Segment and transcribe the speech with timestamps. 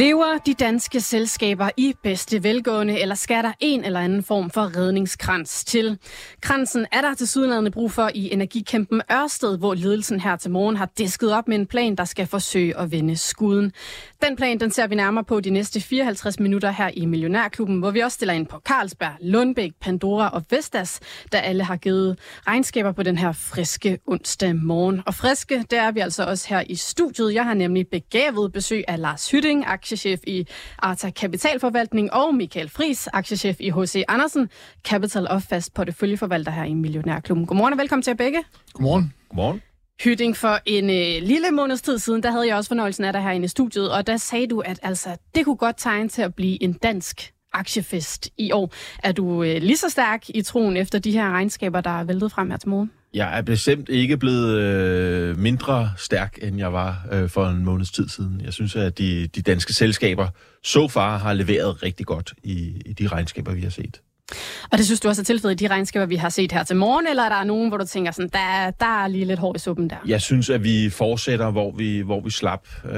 [0.00, 4.76] Lever de danske selskaber i bedste velgående, eller skal der en eller anden form for
[4.76, 5.98] redningskrans til?
[6.40, 10.76] Kransen er der til sydenladende brug for i energikæmpen Ørsted, hvor ledelsen her til morgen
[10.76, 13.72] har disket op med en plan, der skal forsøge at vende skuden.
[14.22, 17.90] Den plan den ser vi nærmere på de næste 54 minutter her i Millionærklubben, hvor
[17.90, 21.00] vi også stiller ind på Carlsberg, Lundbæk, Pandora og Vestas,
[21.32, 25.02] der alle har givet regnskaber på den her friske onsdag morgen.
[25.06, 27.34] Og friske, der er vi altså også her i studiet.
[27.34, 30.46] Jeg har nemlig begavet besøg af Lars Hytting, aktiechef i
[30.78, 34.04] Arta Kapitalforvaltning, og Michael Fris, aktiechef i H.C.
[34.08, 34.48] Andersen,
[34.84, 37.46] Capital of Fast porteføljeforvalter her i Millionærklubben.
[37.46, 38.38] Godmorgen og velkommen til jer begge.
[38.72, 39.14] Godmorgen.
[39.28, 39.62] Godmorgen.
[40.04, 43.22] Hytting, for en øh, lille måneds tid siden, der havde jeg også fornøjelsen af dig
[43.22, 46.34] herinde i studiet, og der sagde du, at altså, det kunne godt tegne til at
[46.34, 48.72] blive en dansk aktiefest i år.
[49.02, 52.32] Er du øh, lige så stærk i troen efter de her regnskaber, der er væltet
[52.32, 52.90] frem her til morgen?
[53.14, 57.90] Jeg er bestemt ikke blevet øh, mindre stærk, end jeg var øh, for en måneds
[57.90, 58.40] tid siden.
[58.44, 60.28] Jeg synes, at de, de danske selskaber
[60.64, 64.00] så far har leveret rigtig godt i, i de regnskaber, vi har set.
[64.72, 66.76] Og det synes du også er tilfældet i de regnskaber, vi har set her til
[66.76, 69.56] morgen, eller er der nogen, hvor du tænker, sådan, der, der er lige lidt hår
[69.56, 69.96] i suppen der?
[70.06, 72.68] Jeg synes, at vi fortsætter, hvor vi, hvor vi slap.
[72.84, 72.92] Øh,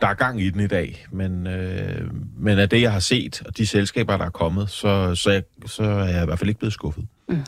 [0.00, 3.42] der er gang i den i dag, men, øh, men af det, jeg har set,
[3.46, 6.58] og de selskaber, der er kommet, så, så, så er jeg i hvert fald ikke
[6.58, 7.04] blevet skuffet.
[7.28, 7.44] Mm.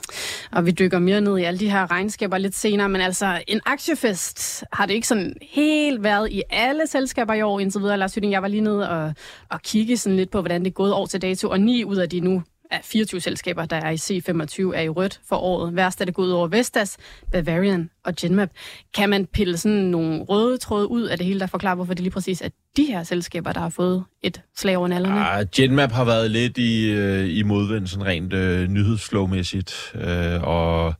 [0.53, 3.61] Og vi dykker mere ned i alle de her regnskaber lidt senere, men altså en
[3.67, 7.99] aktiefest har det ikke sådan helt været i alle selskaber i år indtil videre.
[7.99, 9.15] Lars Hytting, jeg var lige nede og,
[9.51, 11.97] og kigge sådan lidt på, hvordan det er gået år til dato, og ni ud
[11.97, 15.77] af de nu af 24 selskaber, der er i C25, er i rødt for året.
[15.77, 16.97] Værst er det gået over Vestas,
[17.33, 18.51] Bavarian og Genmap.
[18.95, 22.03] Kan man pille sådan nogle røde tråde ud af det hele, der forklarer, hvorfor det
[22.03, 25.20] lige præcis er de her selskaber, der har fået et slag over nallerne?
[25.20, 30.95] Ah, Genmap har været lidt i, øh, i modvind, sådan rent øh, nyhedsflowmæssigt, øh, og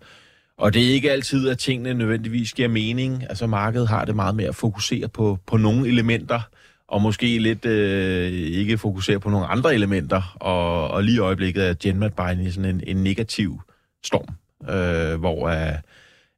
[0.59, 3.23] og det er ikke altid, at tingene nødvendigvis giver mening.
[3.29, 6.41] Altså markedet har det meget mere at fokusere på, på nogle elementer,
[6.89, 11.69] og måske lidt øh, ikke fokusere på nogle andre elementer, og, og lige i øjeblikket
[11.69, 13.61] er Genmap bare i sådan en, en negativ
[14.05, 14.29] storm,
[14.71, 15.77] øh, hvor er,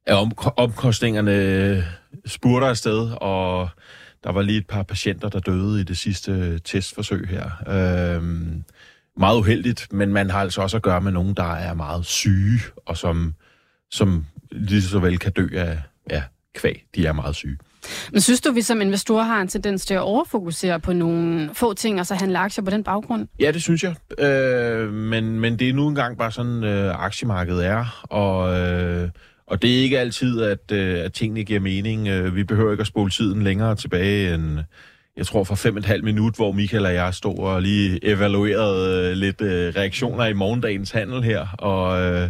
[0.05, 1.83] er om, omkostningerne øh,
[2.25, 3.69] spurter afsted, og
[4.23, 7.45] der var lige et par patienter, der døde i det sidste testforsøg her.
[7.67, 8.23] Øh,
[9.17, 12.59] meget uheldigt, men man har altså også at gøre med nogen, der er meget syge,
[12.85, 13.33] og som,
[13.91, 16.23] som lige så vel kan dø af ja,
[16.55, 16.85] kvæg.
[16.95, 17.57] De er meget syge.
[18.11, 21.73] Men synes du, vi som investorer har en tendens til at overfokusere på nogle få
[21.73, 23.27] ting, og så handle aktier på den baggrund?
[23.39, 23.95] Ja, det synes jeg.
[24.25, 28.59] Øh, men, men det er nu engang bare sådan, øh, aktiemarkedet er, og...
[28.59, 29.09] Øh,
[29.49, 32.07] og det er ikke altid, at, øh, at tingene giver mening.
[32.07, 34.59] Øh, vi behøver ikke at spole tiden længere tilbage end,
[35.17, 37.99] jeg tror, for fem og et halvt minut, hvor Michael og jeg stod og lige
[38.05, 41.47] evaluerede øh, lidt øh, reaktioner i morgendagens handel her.
[41.57, 42.29] Og, øh,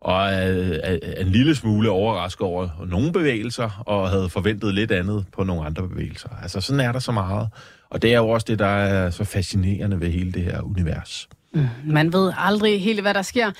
[0.00, 4.92] og er, er, er en lille smule overrasket over nogle bevægelser, og havde forventet lidt
[4.92, 6.28] andet på nogle andre bevægelser.
[6.42, 7.48] Altså sådan er der så meget.
[7.90, 11.28] Og det er jo også det, der er så fascinerende ved hele det her univers.
[11.54, 13.50] Mm, man ved aldrig helt, hvad der sker.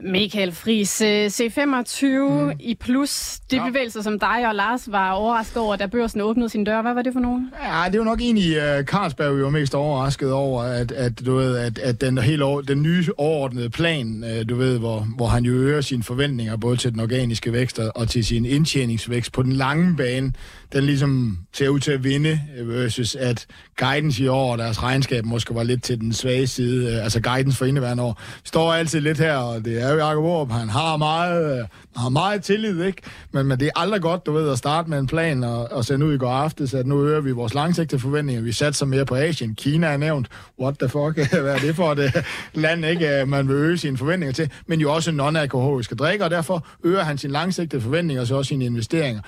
[0.00, 2.52] Michael Friis, øh, C25 mm.
[2.60, 3.68] i plus, de ja.
[3.68, 6.82] bevægelser, som dig og Lars var overrasket over, da børsen åbnede sin dør.
[6.82, 7.50] Hvad var det for nogen?
[7.64, 11.34] Ja, det var nok egentlig uh, Carlsberg, vi var mest overrasket over, at, at, du
[11.34, 15.26] ved, at, at den, helt over, den nye overordnede plan, uh, du ved, hvor, hvor
[15.26, 19.42] han jo øger sine forventninger både til den organiske vækst og til sin indtjeningsvækst på
[19.42, 20.32] den lange bane,
[20.72, 23.46] den ligesom ser ud til at vinde, versus at
[23.76, 27.20] guidance i år og deres regnskab måske var lidt til den svage side, uh, altså
[27.34, 28.20] guidance for indeværende år.
[28.44, 32.08] står altid lidt her, og det er jo Jacob Aarup, han har meget, øh, har
[32.08, 33.02] meget tillid, ikke?
[33.32, 35.84] Men, men det er aldrig godt, du ved, at starte med en plan og, og
[35.84, 38.42] sende ud i går aftes, at nu øger vi vores langsigtede forventninger.
[38.42, 39.54] Vi satser mere på Asien.
[39.54, 40.28] Kina er nævnt.
[40.60, 41.32] What the fuck?
[41.42, 42.12] Hvad er det for et øh,
[42.54, 43.20] land, ikke?
[43.20, 44.50] Øh, man vil øge sine forventninger til.
[44.66, 48.48] Men jo også non-alkoholiske drikker, og derfor øger han sine langsigtede forventninger og så også
[48.48, 49.22] sine investeringer.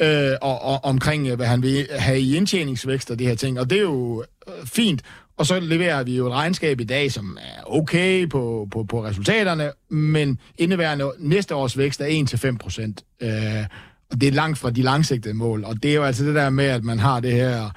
[0.00, 3.60] Øh, og, og omkring, øh, hvad han vil have i indtjeningsvækst og det her ting.
[3.60, 5.02] Og det er jo øh, fint.
[5.36, 9.04] Og så leverer vi jo et regnskab i dag, som er okay på, på, på
[9.04, 13.04] resultaterne, men indeværende næste års vækst er 1-5 procent.
[13.20, 13.64] Øh,
[14.10, 15.64] og det er langt fra de langsigtede mål.
[15.64, 17.70] Og det er jo altså det der med, at man har det her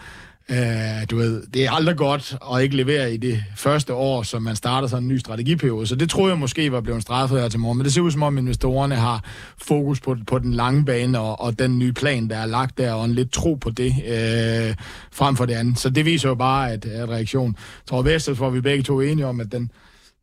[0.51, 4.41] Øh, du ved, det er aldrig godt at ikke levere i det første år, som
[4.41, 5.87] man starter sådan en ny strategiperiode.
[5.87, 7.77] Så det tror jeg måske var blevet straffet her til morgen.
[7.77, 9.23] Men det ser ud som om investorerne har
[9.57, 12.93] fokus på, på den lange bane og, og den nye plan, der er lagt der,
[12.93, 14.75] og en lidt tro på det øh,
[15.11, 15.79] frem for det andet.
[15.79, 17.55] Så det viser jo bare, at, at reaktion.
[17.57, 19.71] Jeg tror, Vestas var vi begge to enige om, at den,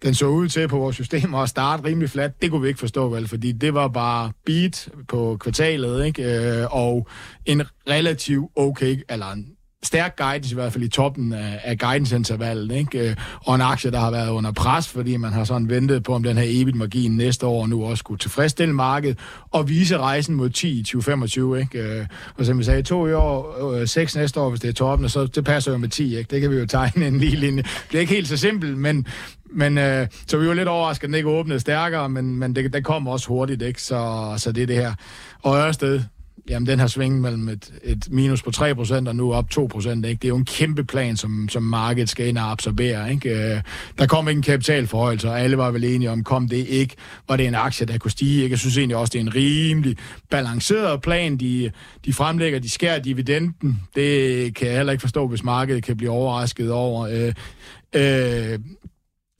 [0.02, 2.42] den så ud til på vores system at starte rimelig flat.
[2.42, 6.22] Det kunne vi ikke forstå, vel, fordi det var bare beat på kvartalet, ikke?
[6.22, 7.08] Øh, og
[7.44, 9.46] en relativ okay, eller en
[9.82, 13.10] stærk guidance, i hvert fald i toppen af, af guidance-intervallet, ikke?
[13.10, 16.14] Øh, og en aktie, der har været under pres, fordi man har sådan ventet på,
[16.14, 19.18] om den her EBIT-margin næste år nu også skulle tilfredsstille markedet,
[19.50, 21.78] og vise rejsen mod 10 i 2025, ikke?
[21.78, 22.06] Øh,
[22.36, 25.08] og som vi sagde, to i år, øh, seks næste år, hvis det er toppen,
[25.08, 26.30] så det passer jo med 10, ikke?
[26.30, 27.62] Det kan vi jo tegne en lige linje.
[27.62, 29.06] Det er ikke helt så simpelt, men,
[29.52, 32.72] men øh, så vi var lidt overrasket, at den ikke åbnede stærkere, men, men det,
[32.72, 33.82] det kom også hurtigt, ikke?
[33.82, 34.94] Så, så det er det her.
[35.42, 36.00] Og Ørsted,
[36.48, 39.88] jamen den har sving mellem et, et minus på 3% og nu op 2%.
[39.88, 40.08] Ikke?
[40.08, 43.12] Det er jo en kæmpe plan, som, som markedet skal ind og absorbere.
[43.12, 43.30] Ikke?
[43.30, 43.60] Øh,
[43.98, 46.94] der kom ikke en kapitalforhøjelse, og alle var vel enige om, kom det ikke,
[47.28, 48.42] var det en aktie, der kunne stige.
[48.42, 48.52] Ikke?
[48.52, 49.96] Jeg synes egentlig også, det er en rimelig
[50.30, 51.70] balanceret plan, de,
[52.04, 52.58] de fremlægger.
[52.58, 53.80] De skærer dividenden.
[53.94, 57.06] Det kan jeg heller ikke forstå, hvis markedet kan blive overrasket over.
[57.06, 57.32] Øh,
[57.94, 58.58] øh,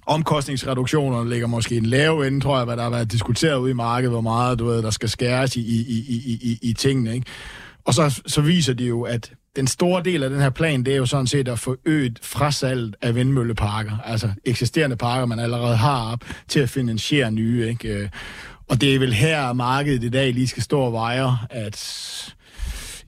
[0.07, 3.75] omkostningsreduktionerne ligger måske en lav ende, tror jeg, hvad der har været diskuteret ude i
[3.75, 7.15] markedet, hvor meget du ved, der skal skæres i, i, i, i, i, i tingene.
[7.15, 7.27] Ikke?
[7.85, 10.93] Og så, så viser det jo, at den store del af den her plan, det
[10.93, 15.77] er jo sådan set at få øget frasalget af vindmølleparker, altså eksisterende parker, man allerede
[15.77, 17.69] har op, til at finansiere nye.
[17.69, 17.89] Ikke?
[17.89, 18.09] Øh,
[18.69, 22.35] og det er vel her, markedet i dag lige skal stå og veje, at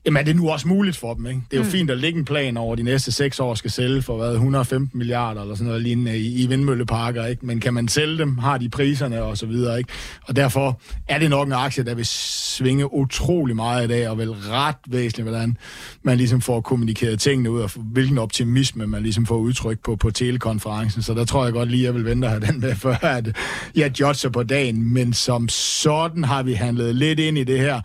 [0.05, 1.41] Jamen er det nu også muligt for dem, ikke?
[1.51, 1.71] Det er jo mm.
[1.71, 4.97] fint at lægge en plan over, de næste seks år skal sælge for hvad, 115
[4.97, 7.45] milliarder eller sådan noget lignende i, i vindmølleparker, ikke?
[7.45, 9.89] Men kan man sælge dem, har de priserne og så videre, ikke?
[10.21, 14.17] Og derfor er det nok en aktie, der vil svinge utrolig meget i dag, og
[14.17, 15.57] vel ret væsentligt, hvordan
[16.03, 20.11] man ligesom får kommunikeret tingene ud, og hvilken optimisme man ligesom får udtryk på på
[20.11, 21.01] telekonferencen.
[21.01, 22.95] Så der tror jeg godt lige, at jeg vil vente at have den med, før
[23.01, 23.37] at
[23.75, 24.93] jeg judger på dagen.
[24.93, 27.81] Men som sådan har vi handlet lidt ind i det her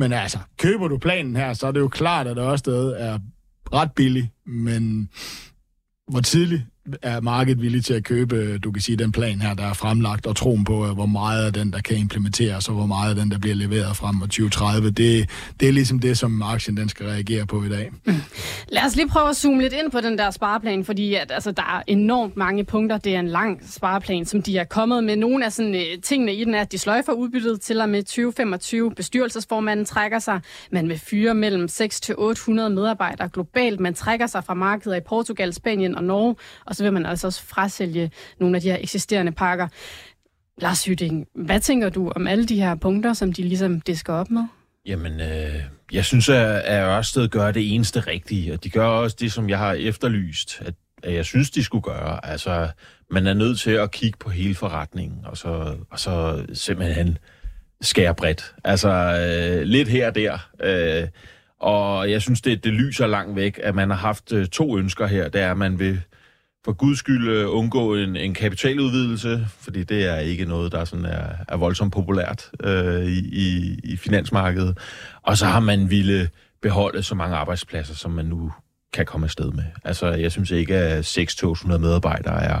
[0.00, 3.18] men altså, køber du planen her, så er det jo klart, at Ørsted er
[3.72, 5.10] ret billig, men
[6.10, 6.62] hvor tidligt
[7.02, 9.72] er markedet villig til at købe, øh, du kan sige, den plan her, der er
[9.72, 13.10] fremlagt, og troen på, øh, hvor meget af den, der kan implementeres, og hvor meget
[13.10, 15.30] af den, der bliver leveret frem mod 2030, det,
[15.60, 17.90] det er ligesom det, som aktien den skal reagere på i dag.
[18.04, 18.14] Mm.
[18.68, 21.52] Lad os lige prøve at zoome lidt ind på den der spareplan, fordi at, altså,
[21.52, 22.98] der er enormt mange punkter.
[22.98, 25.16] Det er en lang spareplan, som de er kommet med.
[25.16, 28.02] Nogle af sådan, øh, tingene i den er, at de sløjfer udbyttet til og med
[28.02, 28.94] 2025.
[28.94, 30.40] Bestyrelsesformanden trækker sig.
[30.72, 33.80] Man vil fyre mellem 6-800 medarbejdere globalt.
[33.80, 36.36] Man trækker sig fra markeder i Portugal, Spanien og Norge,
[36.66, 39.68] og så vil man altså også frasælge nogle af de her eksisterende pakker.
[40.58, 44.30] Lars Hytting, hvad tænker du om alle de her punkter, som de ligesom disker op
[44.30, 44.42] med?
[44.86, 45.54] Jamen, øh,
[45.92, 49.58] jeg synes, at Ørsted gør det eneste rigtige, og de gør også det, som jeg
[49.58, 52.26] har efterlyst, at, at jeg synes, de skulle gøre.
[52.26, 52.68] Altså,
[53.10, 57.18] man er nødt til at kigge på hele forretningen, og så, og så simpelthen
[57.80, 58.54] skære bredt.
[58.64, 60.48] Altså, øh, lidt her og der.
[60.62, 61.08] Øh,
[61.60, 65.06] og jeg synes, det, det lyser langt væk, at man har haft øh, to ønsker
[65.06, 65.28] her.
[65.28, 66.00] Det er, at man vil
[66.64, 71.04] for guds skyld øh, undgå en, en kapitaludvidelse, fordi det er ikke noget, der sådan
[71.04, 74.78] er, er voldsomt populært øh, i, i finansmarkedet.
[75.22, 76.28] Og så har man ville
[76.62, 78.52] beholde så mange arbejdspladser, som man nu
[78.92, 79.64] kan komme afsted med.
[79.84, 82.60] Altså, jeg synes ikke, at 6.200 medarbejdere er,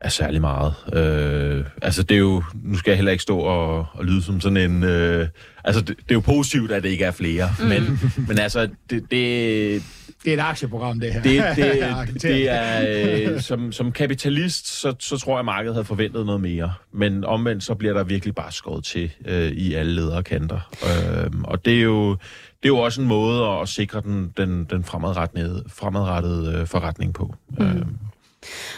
[0.00, 0.74] er særlig meget.
[0.92, 2.42] Øh, altså, det er jo...
[2.54, 4.84] Nu skal jeg heller ikke stå og, og lyde som sådan en...
[4.84, 5.28] Øh,
[5.64, 7.54] altså, det, det er jo positivt, at det ikke er flere.
[7.58, 7.66] Mm.
[7.66, 9.82] Men, men altså, det, det,
[10.24, 11.22] det er et aktieprogram, det her.
[11.22, 15.84] Det, det, det er, øh, som, som kapitalist, så, så tror jeg, at markedet havde
[15.84, 16.72] forventet noget mere.
[16.92, 20.70] Men omvendt, så bliver der virkelig bare skåret til øh, i alle ledere kanter.
[20.82, 22.10] Øh, og det er jo
[22.62, 27.14] det er jo også en måde at sikre den, den, den fremadrettede, fremadrettede øh, forretning
[27.14, 27.34] på.
[27.58, 27.64] Mm.
[27.64, 27.86] Øh,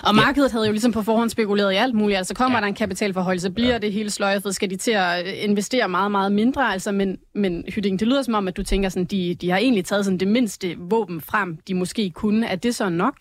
[0.02, 0.52] og markedet ja.
[0.52, 2.18] havde jo ligesom på forhånd spekuleret i alt muligt.
[2.18, 2.62] Altså kommer ja.
[2.62, 3.78] der en kapitalforhold, så bliver ja.
[3.78, 4.54] det hele sløjfet.
[4.54, 6.72] Skal de til at øh, investere meget, meget mindre?
[6.72, 9.58] Altså, men, men Hydding, det lyder som om, at du tænker, sådan, de, de har
[9.58, 12.46] egentlig taget sådan det mindste våben frem, de måske kunne.
[12.46, 13.16] Er det så nok?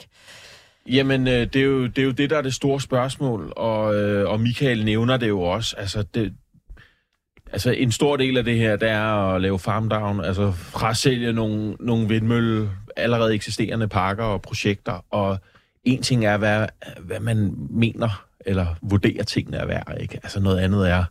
[0.89, 3.95] Jamen, øh, det er, jo, det er jo det, der er det store spørgsmål, og,
[3.95, 5.75] øh, og Michael nævner det jo også.
[5.77, 6.33] Altså, det,
[7.51, 11.33] altså, en stor del af det her, det er at lave farm down, altså frasælge
[11.33, 15.39] nogle, nogle vindmølle, allerede eksisterende parker og projekter, og
[15.83, 16.67] en ting er, hvad,
[16.99, 20.19] hvad man mener eller vurderer tingene er værd, ikke?
[20.23, 21.03] Altså noget andet er,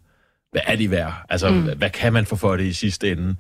[0.51, 1.13] hvad er de værd?
[1.29, 1.79] Altså, mm.
[1.79, 3.37] hvad kan man få for det i sidste ende?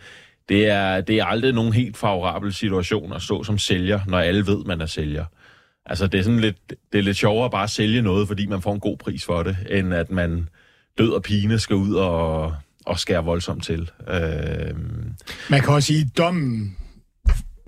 [0.48, 4.46] Det er, det er aldrig nogen helt favorabel situation at stå som sælger, når alle
[4.46, 5.24] ved, man er sælger.
[5.86, 6.56] Altså, det er sådan lidt,
[6.92, 9.42] det er lidt sjovere bare at sælge noget, fordi man får en god pris for
[9.42, 10.48] det, end at man
[10.98, 12.54] død og pine skal ud og,
[12.86, 13.90] og skære voldsomt til.
[14.08, 14.74] Øh...
[15.50, 16.76] Man kan også sige, at dommen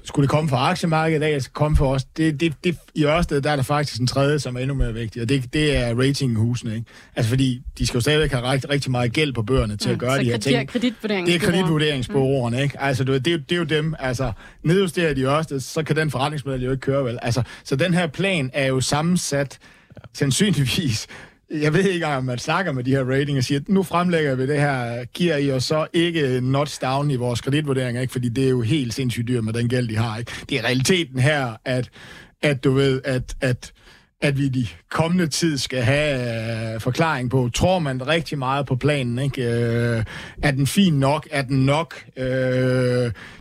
[0.04, 3.40] skulle det komme fra aktiemarkedet dag, altså komme for os, det, det, det, i Ørsted,
[3.40, 5.94] der er der faktisk en tredje, som er endnu mere vigtig, og det, det er
[5.98, 6.86] ratinghusene, ikke?
[7.16, 9.92] Altså fordi, de skal jo stadigvæk have rigtig, rigtig meget gæld på bøgerne til ja,
[9.92, 10.72] at gøre de her ting.
[10.72, 12.62] Det er kreditvurderingsbureauerne, mm.
[12.62, 12.82] ikke?
[12.82, 14.32] Altså det, det, det er jo dem, altså
[14.64, 17.18] nedjusterer de Ørsted, så kan den forretningsmodel jo ikke køre vel.
[17.22, 19.58] Altså, så den her plan er jo sammensat
[20.12, 21.06] sandsynligvis
[21.52, 24.34] jeg ved ikke, om man snakker med de her rating og siger, at nu fremlægger
[24.34, 28.12] vi det her, giver I os så ikke notch down i vores kreditvurderinger, ikke?
[28.12, 30.18] fordi det er jo helt sindssygt dyrt med den gæld, de har.
[30.18, 30.32] Ikke?
[30.48, 31.90] Det er realiteten her, at,
[32.42, 33.72] at du ved, at, at
[34.22, 37.50] at vi de kommende tid skal have uh, forklaring på.
[37.54, 39.18] Tror man rigtig meget på planen?
[39.18, 39.42] Ikke?
[39.42, 40.04] Uh,
[40.42, 41.28] er den fin nok?
[41.30, 41.94] Er den nok?
[42.16, 42.24] Uh,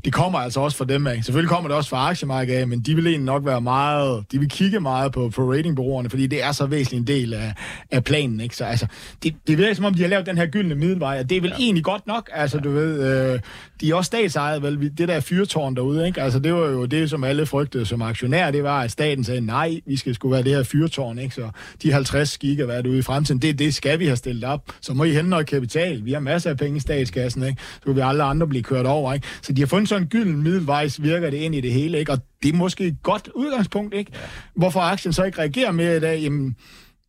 [0.05, 1.23] det kommer altså også fra dem af.
[1.23, 4.23] Selvfølgelig kommer det også fra aktiemarkedet af, men de vil egentlig nok være meget...
[4.31, 7.53] De vil kigge meget på, på ratingbureauerne, fordi det er så væsentlig en del af,
[7.91, 8.41] af planen.
[8.41, 8.55] Ikke?
[8.55, 8.87] Så altså,
[9.23, 11.41] det, det virker som om, de har lavet den her gyldne middelvej, og det er
[11.41, 11.63] vel ja.
[11.63, 12.29] egentlig godt nok.
[12.33, 13.39] Altså, du ved, uh,
[13.81, 14.91] de er også statsejet, vel?
[14.97, 16.21] Det der fyrtårn derude, ikke?
[16.21, 19.41] Altså, det var jo det, som alle frygtede som aktionær, det var, at staten sagde,
[19.41, 21.35] nej, vi skal skulle være det her fyrtårn, ikke?
[21.35, 21.49] Så
[21.83, 24.71] de 50 gigawatt ude i fremtiden, det, det skal vi have stillet op.
[24.81, 26.05] Så må I hente noget kapital.
[26.05, 27.61] Vi har masser af penge i statskassen, ikke?
[27.73, 29.27] Så vil vi alle andre blive kørt over, ikke?
[29.41, 32.11] Så de har fundet sådan en gylden middelvejs, virker det ind i det hele, ikke?
[32.11, 34.11] Og det er måske et godt udgangspunkt, ikke?
[34.55, 36.19] Hvorfor aktien så ikke reagerer mere i dag?
[36.19, 36.55] Jamen,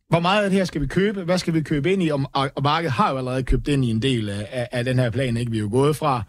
[0.09, 1.23] hvor meget af det her skal vi købe?
[1.23, 2.09] Hvad skal vi købe ind i?
[2.09, 4.99] Og, og markedet har jo allerede købt ind i en del af, af, af den
[4.99, 5.51] her plan, ikke?
[5.51, 6.23] Vi er jo gået fra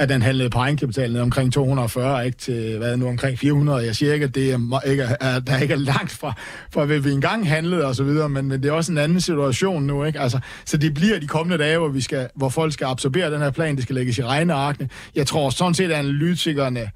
[0.00, 3.84] at den handlede på egenkapitalen omkring 240, ikke til hvad nu omkring 400.
[3.84, 6.32] Jeg siger ikke, at det er, ikke er, der ikke er langt fra,
[6.72, 9.20] fra hvad vi engang handlede og så videre, men, men det er også en anden
[9.20, 10.20] situation nu, ikke?
[10.20, 13.40] Altså, så det bliver de kommende dage, hvor, vi skal, hvor folk skal absorbere den
[13.40, 14.88] her plan, det skal lægges i regnearkene.
[15.14, 16.90] Jeg tror sådan set, at analytikerne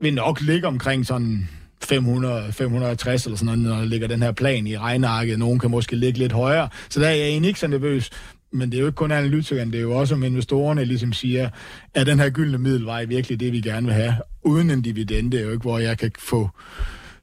[0.00, 1.48] vil nok ligge omkring sådan
[1.84, 5.38] 500, 560 eller sådan noget, når der ligger den her plan i regnearket.
[5.38, 6.68] Nogen kan måske ligge lidt højere.
[6.88, 8.10] Så der er jeg egentlig ikke så nervøs
[8.52, 11.50] men det er jo ikke kun analytikerne, det er jo også om investorerne ligesom siger,
[11.94, 15.50] er den her gyldne middelvej virkelig det, vi gerne vil have, uden en dividende, jo
[15.50, 16.50] ikke, hvor jeg kan få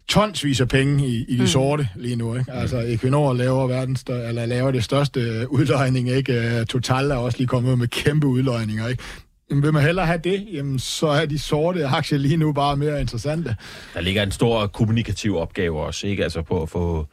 [0.07, 1.47] tonsvis af penge i, i de mm.
[1.47, 2.35] sorte lige nu.
[2.35, 2.51] Ikke?
[2.51, 6.09] Altså, Equinor laver, verdens, eller laver det største udløjning.
[6.09, 6.65] Ikke?
[6.65, 8.87] Total er også lige kommet med kæmpe udløjninger.
[8.87, 9.03] Ikke?
[9.49, 12.77] Jamen, vil man hellere have det, jamen, så er de sorte aktier lige nu bare
[12.77, 13.55] mere interessante.
[13.93, 16.23] Der ligger en stor kommunikativ opgave også, ikke?
[16.23, 17.07] Altså på at få,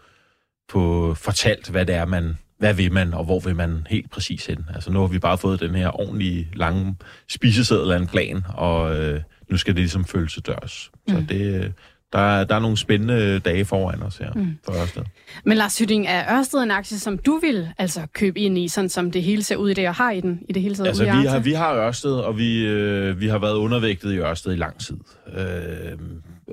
[0.70, 4.46] få fortalt, hvad det er, man, hvad vil man, og hvor vil man helt præcis
[4.46, 4.64] hen?
[4.74, 6.96] Altså nu har vi bare fået den her ordentlige, lange
[7.28, 10.90] spiseseddel af en plan, og øh, nu skal det ligesom føles til dørs.
[11.08, 11.26] Så mm.
[11.26, 11.72] det,
[12.12, 14.58] der, er, der er nogle spændende dage foran os her mm.
[14.64, 15.02] for Ørsted.
[15.44, 18.88] Men Lars Hytting, er Ørsted en aktie, som du vil altså købe ind i, sådan
[18.88, 20.88] som det hele ser ud i det, og har i den i det hele taget?
[20.88, 24.52] Altså, vi har, vi har Ørsted, og vi, øh, vi har været undervægtet i Ørsted
[24.52, 24.96] i lang tid.
[25.36, 25.98] Øh,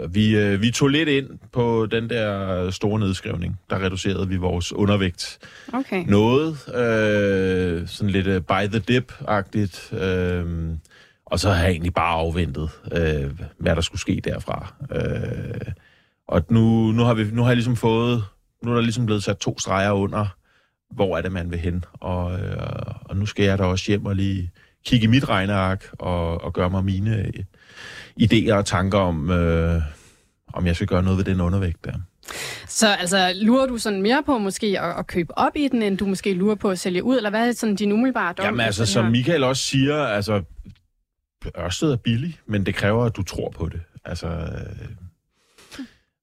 [0.09, 3.59] vi, øh, vi tog lidt ind på den der store nedskrivning.
[3.69, 5.39] Der reducerede vi vores undervægt
[5.73, 6.05] okay.
[6.07, 6.57] noget.
[6.75, 10.03] Øh, sådan lidt uh, by the dip-agtigt.
[10.03, 10.45] Øh,
[11.25, 14.73] og så har jeg egentlig bare afventet, øh, hvad der skulle ske derfra.
[14.91, 15.71] Øh,
[16.27, 18.23] og nu, nu, har vi, nu har jeg ligesom fået...
[18.63, 20.35] Nu er der ligesom blevet sat to streger under,
[20.91, 21.85] hvor er det, man vil hen.
[21.93, 22.57] Og, øh,
[23.01, 24.51] og nu skal jeg da også hjem og lige
[24.85, 27.31] kigge i mit regneark og, og gøre mig mine
[28.21, 29.81] idéer og tanker om, øh,
[30.53, 31.93] om jeg skal gøre noget ved den undervægt der.
[32.67, 35.97] Så altså, lurer du sådan mere på måske at, at købe op i den, end
[35.97, 38.45] du måske lurer på at sælge ud, eller hvad er sådan din umiddelbare dom?
[38.45, 40.41] Jamen altså, som Michael også siger, altså,
[41.59, 43.81] Ørsted er billig, men det kræver, at du tror på det.
[44.05, 44.87] Altså, øh,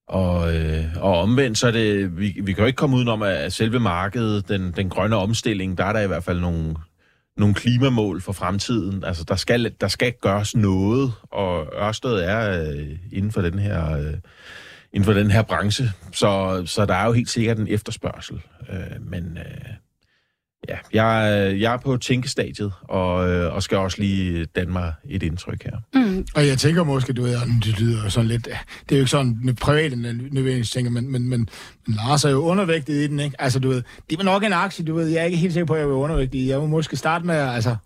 [0.08, 3.52] og, øh, og omvendt, så er det, vi, vi kan jo ikke komme udenom, at
[3.52, 6.74] selve markedet, den, den grønne omstilling, der er der i hvert fald nogle,
[7.36, 9.04] nogle klimamål for fremtiden.
[9.04, 13.96] Altså, der skal, der skal gøres noget, og Ørsted er øh, inden for den her...
[13.96, 14.14] Øh,
[14.92, 18.42] inden for den her branche, så, så der er jo helt sikkert en efterspørgsel.
[18.70, 19.74] Øh, men øh,
[20.68, 25.22] ja, jeg, jeg er på tænkestadiet, og, øh, og skal også lige danne mig et
[25.22, 25.76] indtryk her.
[25.94, 26.26] Mm.
[26.34, 29.56] Og jeg tænker måske, du ved, det lyder sådan lidt, det er jo ikke sådan
[29.60, 31.48] privat nødvendigvis tænker, men, men, men,
[31.86, 33.36] men Lars er jo undervægtet i den, ikke?
[33.38, 35.66] Altså, du ved, det var nok en aktie, du ved, jeg er ikke helt sikker
[35.66, 36.50] på, at jeg vil undervægtet i.
[36.50, 37.76] Jeg må måske starte med, altså,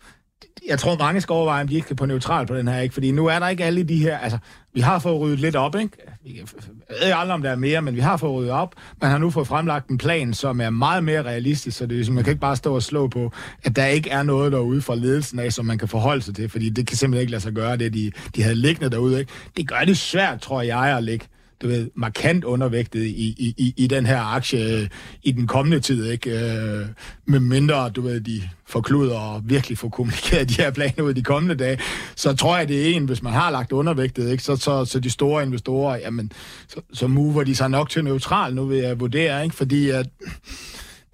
[0.69, 2.93] jeg tror, mange skal overveje, om de ikke skal på neutral på den her, ikke?
[2.93, 4.19] Fordi nu er der ikke alle de her...
[4.19, 4.39] Altså,
[4.75, 5.97] vi har fået ryddet lidt op, ikke?
[6.25, 6.45] Jeg
[6.89, 8.75] ved aldrig, om der er mere, men vi har fået ryddet op.
[9.01, 11.97] Man har nu fået fremlagt en plan, som er meget mere realistisk, så det er,
[11.97, 13.33] ligesom, man kan ikke bare stå og slå på,
[13.65, 16.49] at der ikke er noget derude fra ledelsen af, som man kan forholde sig til,
[16.49, 19.33] fordi det kan simpelthen ikke lade sig gøre, det de, de havde liggende derude, ikke?
[19.57, 21.27] Det gør det svært, tror jeg, at ligge
[21.63, 24.89] du ved, markant undervægtet i, i, i, i den her aktie øh,
[25.23, 26.31] i den kommende tid, ikke?
[26.31, 26.87] Øh,
[27.25, 31.23] med mindre, du ved, de forkluder og virkelig får kommunikeret de her planer ud de
[31.23, 31.79] kommende dage,
[32.17, 34.43] så tror jeg, det er en, hvis man har lagt undervægtet, ikke?
[34.43, 36.33] Så, så, så de store investorer, jamen,
[36.69, 39.57] så, så mover de sig nok til neutral, nu vil jeg vurdere, ikke?
[39.57, 40.07] Fordi at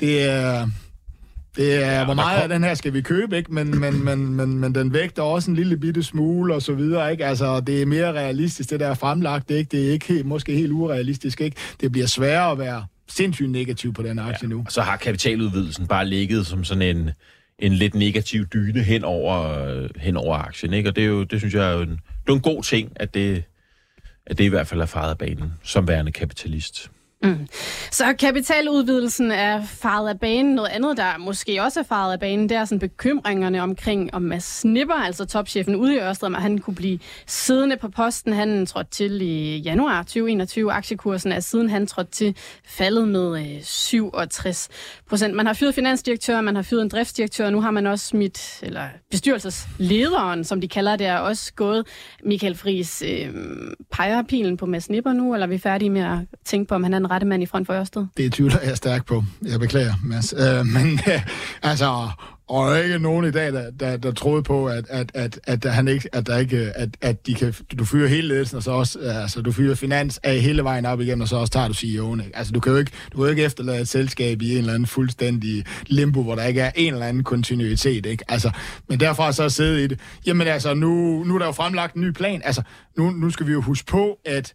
[0.01, 0.69] det er...
[1.57, 2.43] Det er, ja, hvor meget kom...
[2.43, 3.55] af den her skal vi købe, ikke?
[3.55, 7.13] Men, men, men, men, men den vægter også en lille bitte smule og så videre,
[7.13, 7.27] ikke?
[7.27, 9.69] Altså, det er mere realistisk, det der er fremlagt, ikke?
[9.77, 11.57] Det er ikke helt, måske helt urealistisk, ikke?
[11.81, 14.63] Det bliver sværere at være sindssygt negativ på den aktie ja, nu.
[14.67, 17.11] Og så har kapitaludvidelsen bare ligget som sådan en,
[17.59, 20.89] en lidt negativ dyne hen over, hen over aktien, ikke?
[20.89, 22.93] Og det, er jo, det synes jeg er jo en, det er en god ting,
[22.97, 23.45] at det,
[24.27, 26.91] at det i hvert fald er faret af banen som værende kapitalist.
[27.25, 27.47] Mm.
[27.91, 30.55] Så kapitaludvidelsen er faret af banen.
[30.55, 34.23] Noget andet, der måske også er faret af banen, det er sådan bekymringerne omkring, om
[34.23, 38.33] Mads Snipper, altså topchefen ude i Ørsted, at han kunne blive siddende på posten.
[38.33, 40.73] Han trådte til i januar 2021.
[40.73, 44.69] Aktiekursen er siden han trådte til faldet med øh, 67
[45.09, 45.35] procent.
[45.35, 48.59] Man har fyret finansdirektør, man har fyret en driftsdirektør, og nu har man også smidt,
[48.63, 51.87] eller bestyrelseslederen, som de kalder det, er også gået.
[52.25, 53.35] Michael Friis, øh,
[53.93, 56.83] peger pilen på Mads Snipper nu, eller er vi færdige med at tænke på, om
[56.83, 58.07] han er en rette mand i front for Ørsted?
[58.17, 59.25] Det tvivler jeg stærkt på.
[59.43, 60.35] Jeg beklager, Mads.
[60.39, 61.27] Øh, men øh,
[61.63, 62.09] altså,
[62.49, 65.89] og ikke nogen i dag, der, der, der troede på, at, at, at, at, han
[65.89, 68.99] ikke, at, der ikke, at, at de kan, du fyrer hele ledelsen, og så også,
[68.99, 71.75] øh, altså, du fyrer finans af hele vejen op igennem, og så også tager du
[71.75, 72.25] CEO'en.
[72.25, 72.37] Ikke?
[72.37, 74.75] Altså, du kan jo ikke, du kan jo ikke efterlade et selskab i en eller
[74.75, 78.07] anden fuldstændig limbo, hvor der ikke er en eller anden kontinuitet.
[78.07, 78.25] Ikke?
[78.29, 78.51] Altså,
[78.89, 80.01] men derfra så sidde i det.
[80.27, 82.43] Jamen altså, nu, nu er der jo fremlagt en ny plan.
[82.45, 82.63] Altså,
[82.97, 84.55] nu, nu skal vi jo huske på, at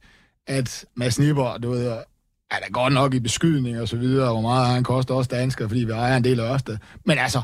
[0.49, 1.97] at Mads Nipper, du ved,
[2.51, 5.67] er der godt nok i beskydning og så videre, hvor meget han koster også dansker,
[5.67, 6.77] fordi vi ejer en del af Ørsted.
[7.05, 7.41] Men altså,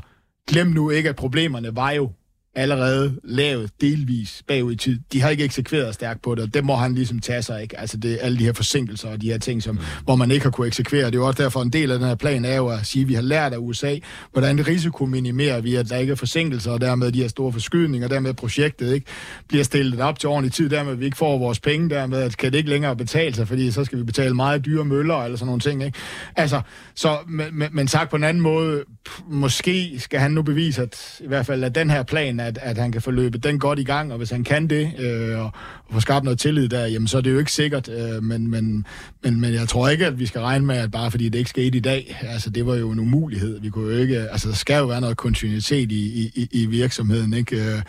[0.48, 2.12] glem nu ikke, at problemerne var jo
[2.56, 5.00] allerede lavet delvis bagud i tid.
[5.14, 7.80] De har ikke eksekveret stærkt på det, og det må han ligesom tage sig, ikke?
[7.80, 9.82] Altså det, alle de her forsinkelser og de her ting, som, mm.
[10.04, 11.06] hvor man ikke har kunne eksekvere.
[11.06, 13.02] Det er jo også derfor, en del af den her plan er jo at sige,
[13.02, 13.96] at vi har lært af USA,
[14.32, 18.08] hvordan risiko minimerer vi, at der ikke er forsinkelser, og dermed de her store forskydninger,
[18.08, 19.06] og dermed projektet ikke
[19.48, 22.52] bliver stillet op til ordentlig tid, dermed vi ikke får vores penge, dermed at kan
[22.52, 25.46] det ikke længere betale sig, fordi så skal vi betale meget dyre møller eller sådan
[25.46, 25.98] nogle ting, ikke?
[26.36, 26.62] Altså,
[26.96, 28.84] så, men, men sagt på en anden måde,
[29.28, 32.78] måske skal han nu bevise, at i hvert fald at den her plan at, at
[32.78, 35.52] han kan få løbet den godt i gang, og hvis han kan det, øh, og,
[35.88, 38.48] og få skabt noget tillid der, jamen så er det jo ikke sikkert, øh, men,
[38.52, 38.86] men,
[39.24, 41.50] men, men jeg tror ikke, at vi skal regne med, at bare fordi det ikke
[41.50, 43.60] skete i dag, altså det var jo en umulighed.
[43.60, 47.34] Vi kunne jo ikke, altså der skal jo være noget kontinuitet i, i, i virksomheden,
[47.34, 47.56] ikke?
[47.56, 47.82] Øh,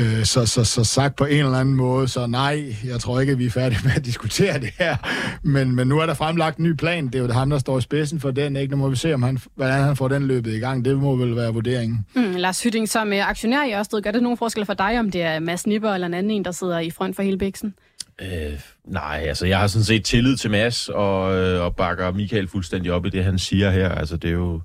[0.00, 3.32] Øh, så, så, så sagt på en eller anden måde, så nej, jeg tror ikke,
[3.32, 4.96] at vi er færdige med at diskutere det her.
[5.42, 7.06] Men, men nu er der fremlagt en ny plan.
[7.06, 8.56] Det er jo ham, der står i spidsen for den.
[8.56, 8.70] Ikke?
[8.70, 10.84] Nu må vi se, om han, hvordan han får den løbet i gang.
[10.84, 12.06] Det må vel være vurderingen.
[12.14, 15.22] Mm, Lars Hytting, som aktionær i Ørsted, gør det nogen forskel for dig, om det
[15.22, 17.74] er Mads Nipper eller en anden en, der sidder i front for hele Bæksen?
[18.22, 22.48] Øh, nej, altså jeg har sådan set tillid til Mads og, øh, og bakker Michael
[22.48, 23.88] fuldstændig op i det, han siger her.
[23.88, 24.60] Altså det er jo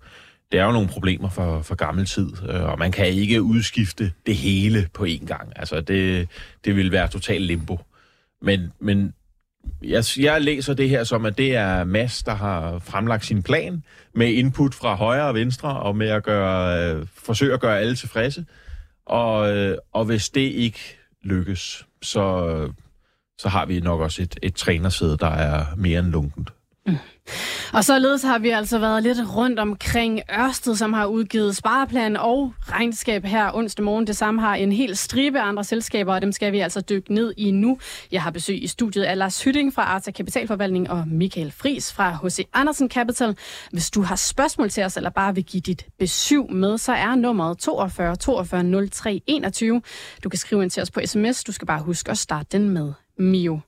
[0.52, 4.12] det er jo nogle problemer for, for gammel tid, øh, og man kan ikke udskifte
[4.26, 5.54] det hele på én gang.
[5.56, 6.28] Altså, det,
[6.66, 7.80] det vil være total limbo.
[8.42, 9.14] Men, men
[9.84, 13.84] jeg, jeg læser det her som, at det er Mads, der har fremlagt sin plan
[14.14, 17.96] med input fra højre og venstre, og med at gøre, øh, forsøge at gøre alle
[17.96, 18.46] tilfredse.
[19.06, 22.70] Og, øh, og hvis det ikke lykkes, så,
[23.38, 26.50] så har vi nok også et, et trænersæde, der er mere end lunkent.
[26.88, 26.98] Mm.
[27.74, 32.54] Og således har vi altså været lidt rundt omkring Ørsted, som har udgivet spareplan og
[32.62, 34.08] regnskab her onsdag morgen.
[34.08, 37.34] Det samme har en hel stribe andre selskaber, og dem skal vi altså dykke ned
[37.38, 37.78] i nu.
[38.12, 42.20] Jeg har besøg i studiet af Lars Hytting fra Arta Kapitalforvaltning og Michael Fris fra
[42.24, 42.48] H.C.
[42.54, 43.38] Andersen Capital.
[43.72, 47.16] Hvis du har spørgsmål til os, eller bare vil give dit besøg med, så er
[47.16, 49.82] nummeret 42 42 03 21.
[50.24, 51.44] Du kan skrive ind til os på sms.
[51.44, 53.60] Du skal bare huske at starte den med Mio.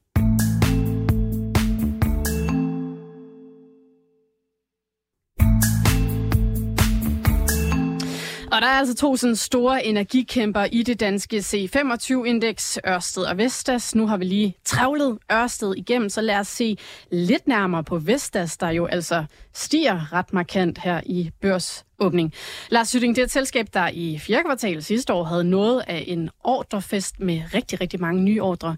[8.58, 13.96] Og der er altså to sådan store energikæmper i det danske C25-indeks, Ørsted og Vestas.
[13.96, 16.78] Nu har vi lige travlet Ørsted igennem, så lad os se
[17.12, 22.34] lidt nærmere på Vestas, der jo altså stiger ret markant her i børsåbning.
[22.70, 26.04] Lars Sytting, det er et selskab, der i fjerde kvartal sidste år havde noget af
[26.08, 28.76] en ordrefest med rigtig, rigtig mange nye ordre.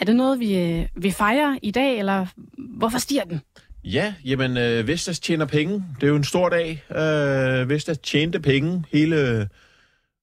[0.00, 2.26] Er det noget, vi, øh, vi fejrer i dag, eller
[2.78, 3.40] hvorfor stiger den?
[3.84, 5.84] Ja, jamen øh, Vestas tjener penge.
[6.00, 6.84] Det er jo en stor dag.
[6.90, 8.84] Øh, Vestas tjente penge.
[8.92, 9.48] Hele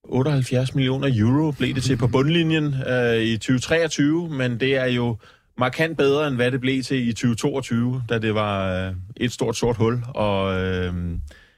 [0.03, 5.17] 78 millioner euro blev det til på bundlinjen øh, i 2023, men det er jo
[5.57, 9.55] markant bedre, end hvad det blev til i 2022, da det var øh, et stort
[9.55, 10.03] sort hul.
[10.15, 10.93] Og øh,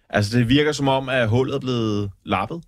[0.10, 2.62] altså, det virker som om, at hullet er blevet lappet.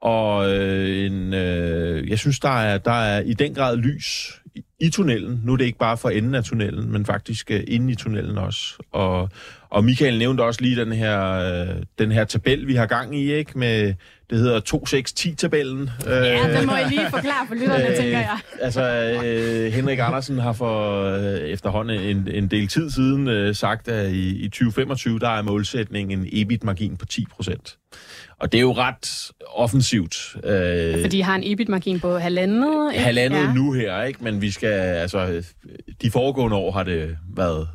[0.00, 4.40] Og øh, en, øh, jeg synes, der er, der er i den grad lys
[4.80, 5.40] i tunnelen.
[5.44, 8.38] Nu er det ikke bare for enden af tunnelen, men faktisk øh, inde i tunnelen
[8.38, 8.76] også.
[8.92, 9.30] Og,
[9.70, 13.32] og Michael nævnte også lige den her, uh, den her tabel, vi har gang i,
[13.32, 13.58] ikke?
[13.58, 13.94] Med,
[14.30, 15.90] det hedder 2610-tabellen.
[16.06, 18.38] Ja, det må I lige forklare for lytterne, uh, tænker jeg.
[18.60, 18.82] Altså,
[19.72, 25.18] Henrik Andersen har for efterhånden en, en del tid siden sagt, at i, i 2025,
[25.18, 27.76] der er målsætningen en EBIT-margin på 10 procent.
[28.40, 30.36] Og det er jo ret offensivt.
[30.44, 32.92] Øh, Fordi I har en EBIT-margin på halvandet?
[32.92, 33.04] Ikke?
[33.04, 33.52] Halvandet ja.
[33.52, 34.24] nu her, ikke?
[34.24, 35.42] Men vi skal, altså,
[36.02, 37.68] de foregående år har det været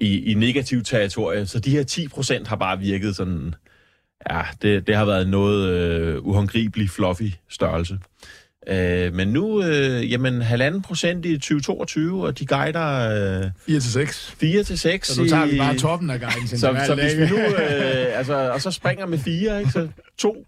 [0.00, 3.54] i, i negativ territorie, så de her 10 procent har bare virket sådan,
[4.30, 7.98] ja, det, det har været noget øh, uhåndgribelig fluffy størrelse.
[8.66, 13.92] Øh, men nu, øh, jamen, halvanden procent i 2022, og de guider øh, 4 til
[13.92, 14.34] 6.
[14.40, 15.08] 4 til 6.
[15.08, 16.58] Så nu tager vi bare toppen af guidance.
[16.60, 20.46] Så, så hvis vi nu, øh, altså, og så springer med 4, ikke, så 2,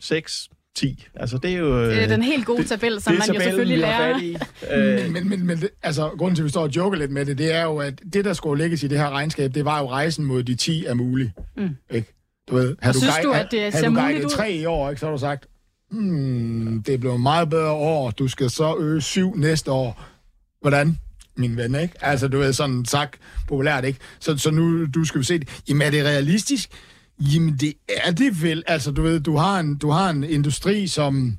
[0.00, 1.06] 6, 10.
[1.14, 1.84] Altså, det er jo...
[1.90, 4.14] Det er den helt gode tabel, som det man jo tabellen, selvfølgelig vi har lærer.
[4.14, 5.04] fat i.
[5.04, 7.24] Øh, Men, men, men, det- altså, grunden til, at vi står og joker lidt med
[7.26, 9.80] det, det er jo, at det, der skulle lægges i det her regnskab, det var
[9.80, 11.32] jo rejsen mod de 10 er mulig.
[11.56, 11.68] Mm.
[11.90, 12.12] Ikke?
[12.50, 14.30] Du ved, har Og synes du, guide- at det har- ser du muligt guidet ud?
[14.30, 15.46] tre i år, ikke, så har du sagt,
[15.90, 20.04] hmm, det blev meget bedre år, du skal så øge syv næste år.
[20.60, 20.98] Hvordan?
[21.36, 21.94] min ven, ikke?
[22.00, 23.98] Altså, du ved, sådan sagt populært, ikke?
[24.20, 25.48] Så, så nu, du skal jo se det.
[25.68, 26.70] Jamen, er det realistisk?
[27.20, 28.62] Jamen, det er det vel.
[28.66, 31.38] Altså, du ved, du har en, du har en industri, som,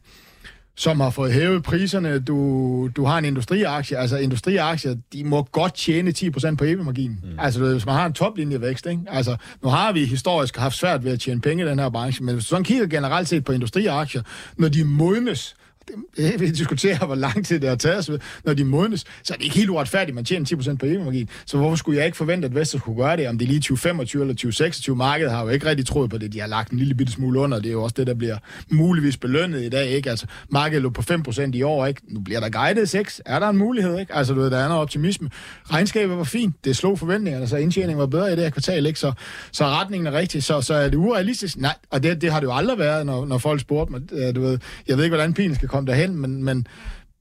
[0.76, 2.20] som har fået hævet priserne.
[2.20, 3.98] Du, du har en industriaktie.
[3.98, 7.20] Altså, industriaktier, de må godt tjene 10% på EBIT-marginen.
[7.24, 7.40] Mm.
[7.40, 9.02] Altså, du ved, hvis man har en toplinjevækst, ikke?
[9.08, 12.24] Altså, nu har vi historisk haft svært ved at tjene penge i den her branche,
[12.24, 14.22] men hvis du sådan kigger generelt set på industriaktier,
[14.58, 15.56] når de modnes,
[16.39, 18.12] vi diskuterer, hvor lang tid det har taget os,
[18.43, 21.30] når de modnes, så er det ikke helt uretfærdigt, man tjener 10% på EBIT-margin.
[21.45, 23.60] Så hvorfor skulle jeg ikke forvente, at Vestas skulle gøre det, om det er lige
[23.60, 24.95] 2025 eller 2026?
[24.95, 26.34] Markedet har jo ikke rigtig troet på det.
[26.34, 27.60] De har lagt en lille bitte smule under.
[27.60, 28.38] Det er jo også det, der bliver
[28.69, 30.10] muligvis belønnet i dag, ikke?
[30.10, 32.02] Altså, markedet lå på 5% i år, ikke?
[32.08, 33.21] Nu bliver der guidet 6.
[33.26, 34.15] Er der en mulighed, ikke?
[34.15, 35.30] Altså, du ved, der er noget optimisme.
[35.71, 36.65] Regnskabet var fint.
[36.65, 39.00] Det slog forventningerne, så indtjeningen var bedre i det her kvartal, ikke?
[39.00, 39.13] Så,
[39.52, 40.43] så retningen er rigtig.
[40.43, 41.58] Så, så er det urealistisk?
[41.58, 44.02] Nej, og det, det har det jo aldrig været, når, når folk spurgte mig.
[44.12, 46.68] Øh, du ved, jeg ved ikke, hvordan pilen skal komme derhen, men, men,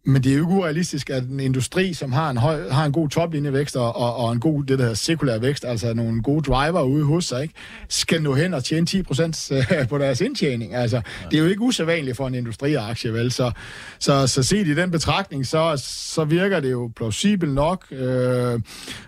[0.06, 2.92] men det er jo ikke urealistisk, at en industri, som har en, høj, har en
[2.92, 6.42] god toplinjevækst og, og, og en god, det der hedder sekulær vækst, altså nogle gode
[6.42, 7.54] driver ude hos sig, ikke,
[7.88, 10.74] skal nå hen og tjene 10% øh, på deres indtjening.
[10.74, 13.32] Altså, det er jo ikke usædvanligt for en industriaktie, vel?
[13.32, 13.52] Så,
[13.98, 17.86] så, så set i den betragtning, så, så virker det jo plausibelt nok.
[17.90, 18.60] Øh,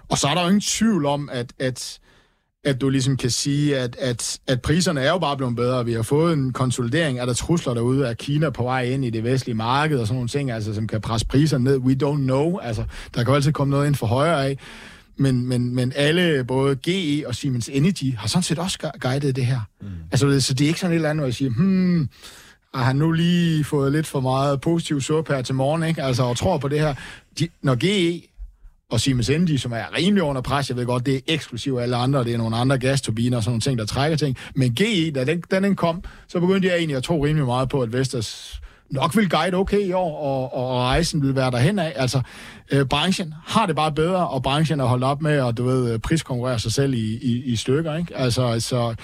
[0.09, 1.99] og så er der jo ingen tvivl om, at, at
[2.66, 5.85] at du ligesom kan sige, at, at, at priserne er jo bare blevet bedre.
[5.85, 7.18] Vi har fået en konsolidering.
[7.18, 8.07] Er der trusler derude?
[8.07, 10.87] Er Kina på vej ind i det vestlige marked og sådan nogle ting, altså, som
[10.87, 11.76] kan presse priserne ned?
[11.76, 12.59] We don't know.
[12.59, 14.59] Altså, der kan jo altid komme noget ind for højre af.
[15.16, 19.37] Men, men, men alle, både GE og Siemens Energy, har sådan set også gu- guidet
[19.37, 19.61] det her.
[19.81, 19.87] Mm.
[20.12, 22.09] Altså, så det er ikke sådan et eller andet, hvor jeg siger, hmm,
[22.74, 26.02] har han nu lige fået lidt for meget positiv suppe her til morgen, ikke?
[26.02, 26.94] Altså, og tror på det her.
[27.38, 28.22] De, når GE
[28.90, 30.68] og Siemens Energy, som er rimelig under pres.
[30.68, 33.51] Jeg ved godt, det er eksklusivt alle andre, det er nogle andre gasturbiner og sådan
[33.51, 34.37] nogle ting, der trækker ting.
[34.55, 37.68] Men GE, da den, da den kom, så begyndte jeg egentlig at tro rimelig meget
[37.68, 41.79] på, at Vestas nok vil guide okay i år, og, og rejsen vil være derhen
[41.79, 41.92] af.
[41.96, 42.20] Altså,
[42.72, 45.99] øh, branchen har det bare bedre, og branchen er holdt op med at, du ved,
[45.99, 48.16] priskonkurrere sig selv i, i, i stykker, ikke?
[48.16, 48.94] Altså, så,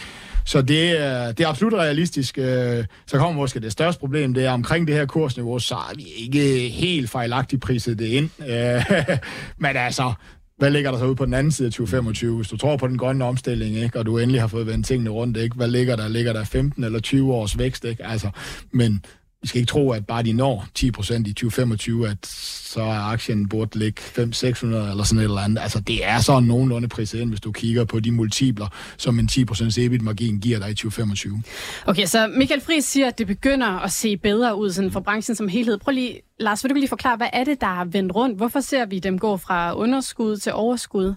[0.45, 2.39] så det, er, det er absolut realistisk.
[2.39, 5.97] Øh, så kommer måske det største problem, det er omkring det her kursniveau, så er
[5.97, 8.31] vi ikke helt fejlagtigt priset det ind.
[8.49, 9.19] Øh,
[9.65, 10.13] men altså,
[10.59, 12.37] hvad ligger der så ude på den anden side af 2025?
[12.37, 15.11] Hvis du tror på den grønne omstilling, ikke, og du endelig har fået vendt tingene
[15.11, 16.09] rundt, ikke, hvad ligger der?
[16.09, 17.85] Ligger der 15 eller 20 års vækst?
[17.85, 18.07] Ikke?
[18.07, 18.31] Altså,
[18.73, 19.05] men
[19.43, 22.27] vi skal ikke tro, at bare de når 10 procent i 2025, at
[22.73, 25.63] så er aktien burde ligge 500-600 eller sådan et eller andet.
[25.63, 29.29] Altså, det er sådan nogenlunde priset ind, hvis du kigger på de multipler, som en
[29.29, 31.43] 10 procents EBIT-margin giver dig i 2025.
[31.87, 35.37] Okay, så Michael Friis siger, at det begynder at se bedre ud sådan for branchen
[35.37, 35.79] som helhed.
[35.79, 38.37] Prøv lige, Lars, vil du lige forklare, hvad er det, der er vendt rundt?
[38.37, 41.15] Hvorfor ser vi dem gå fra underskud til overskud?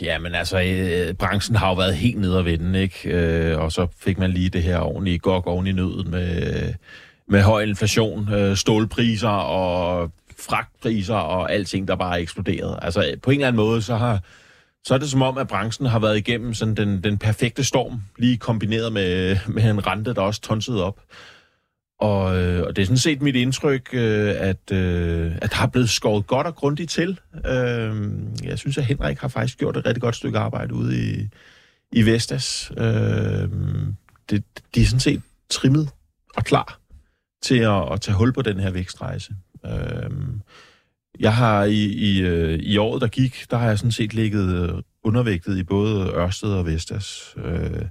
[0.00, 3.10] Ja, men altså, øh, branchen har jo været helt nede at vende, ikke?
[3.10, 6.74] Øh, og så fik man lige det her ordentlige gok oven i nøden med,
[7.28, 12.78] med høj inflation, øh, stålpriser og fragtpriser og alting, der bare er eksploderet.
[12.82, 14.20] Altså, på en eller anden måde, så har
[14.84, 18.00] så er det som om, at branchen har været igennem sådan den, den perfekte storm,
[18.18, 21.00] lige kombineret med, med en rente, der også tonsede op.
[22.00, 25.66] Og, øh, og det er sådan set mit indtryk, øh, at, øh, at der er
[25.66, 27.20] blevet skåret godt og grundigt til.
[27.46, 28.12] Øh,
[28.44, 31.28] jeg synes, at Henrik har faktisk gjort et rigtig godt stykke arbejde ude i,
[31.92, 32.72] i Vestas.
[32.76, 33.48] Øh,
[34.30, 35.88] det, de er sådan set trimmet
[36.36, 36.78] og klar
[37.42, 39.32] til at, at tage hul på den her vækstrejse.
[39.66, 40.10] Øh,
[41.20, 44.70] jeg har i, i, øh, i året, der gik, der har jeg sådan set ligget
[44.70, 47.34] øh, undervægtet i både Ørsted og Vestas.
[47.44, 47.82] Øh,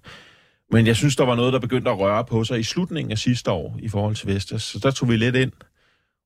[0.71, 3.17] men jeg synes, der var noget, der begyndte at røre på sig i slutningen af
[3.17, 4.63] sidste år i forhold til Vestas.
[4.63, 5.51] Så der tog vi lidt ind,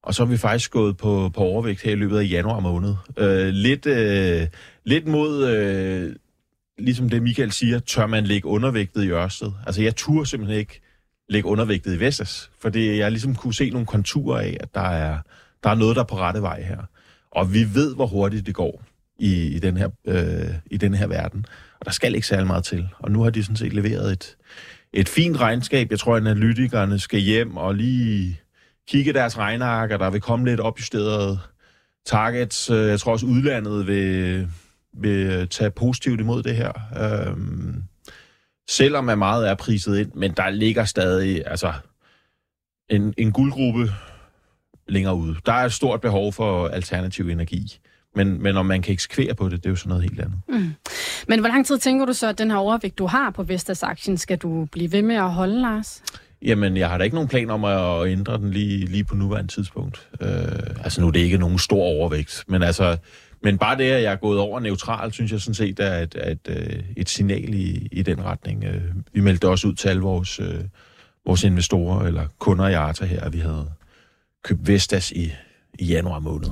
[0.03, 2.95] og så er vi faktisk gået på, på overvægt her i løbet af januar måned.
[3.17, 4.47] Øh, lidt, øh,
[4.83, 6.15] lidt mod, øh,
[6.77, 9.51] ligesom det Michael siger, tør man ligge undervægtet i Ørsted.
[9.65, 10.80] Altså jeg turde simpelthen ikke
[11.31, 15.17] ligge undervægtet i Vestas, fordi jeg ligesom kunne se nogle konturer af, at der er,
[15.63, 16.77] der er noget, der er på rette vej her.
[17.31, 18.83] Og vi ved, hvor hurtigt det går
[19.19, 21.45] i, i, den, her, øh, i den her verden.
[21.79, 22.87] Og der skal ikke særlig meget til.
[22.99, 24.37] Og nu har de sådan set leveret et,
[24.93, 25.91] et fint regnskab.
[25.91, 28.39] Jeg tror, at analytikerne skal hjem og lige
[28.87, 31.39] kigge deres regneark, og der vil komme lidt opjusterede
[32.05, 32.69] targets.
[32.69, 34.47] Øh, jeg tror også, udlandet vil,
[34.93, 36.71] vil tage positivt imod det her.
[36.97, 37.83] Øhm,
[38.71, 41.73] selvom at meget er priset ind, men der ligger stadig altså
[42.89, 43.91] en, en guldgruppe
[44.87, 45.35] længere ude.
[45.45, 47.79] Der er et stort behov for alternativ energi.
[48.15, 50.39] Men, men om man kan eksekvere på det, det er jo sådan noget helt andet.
[50.49, 50.73] Mm.
[51.27, 54.17] Men hvor lang tid tænker du så, at den her overvægt, du har på Vestas-aktien,
[54.17, 56.03] skal du blive ved med at holde, Lars?
[56.41, 59.51] Jamen, jeg har da ikke nogen plan om at ændre den lige, lige på nuværende
[59.51, 60.07] tidspunkt.
[60.21, 60.29] Øh,
[60.83, 62.97] altså nu er det ikke nogen stor overvægt, men altså,
[63.43, 66.15] men bare det, at jeg er gået over neutral, synes jeg sådan set er et,
[66.15, 68.63] et, et, øh, et signal i, i den retning.
[68.63, 68.81] Øh,
[69.13, 70.59] vi meldte også ud til alle vores, øh,
[71.25, 73.69] vores investorer eller kunder i Arta her, at vi havde
[74.43, 75.31] købt Vestas i,
[75.79, 76.49] i januar måned.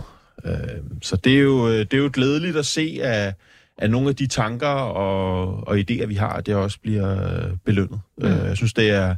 [1.02, 3.34] Så det er jo, det er jo glædeligt at se, at,
[3.78, 8.00] at nogle af de tanker og, og idéer, vi har, det også bliver belønnet.
[8.18, 8.28] Mm.
[8.28, 9.16] Jeg synes, det er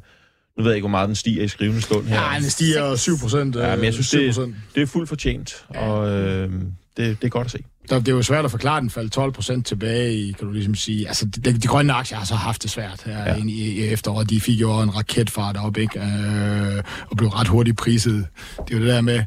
[0.57, 2.34] nu ved jeg ikke, hvor meget den stiger i skrivende stund her.
[2.34, 3.55] Ja, den stiger 7 procent.
[3.55, 6.51] Ja, men jeg synes, det, det er fuldt fortjent, og øh,
[6.97, 7.63] det, det er godt at se.
[7.89, 10.75] Det er jo svært at forklare, den faldt 12 procent tilbage i, kan du ligesom
[10.75, 11.08] sige.
[11.08, 13.36] Altså, de, de grønne aktier har så haft det svært her ja.
[13.36, 14.30] i, i efteråret.
[14.30, 15.99] De fik jo en raketfart op, ikke?
[15.99, 18.27] Øh, og blev ret hurtigt priset.
[18.67, 19.23] Det er jo det der med,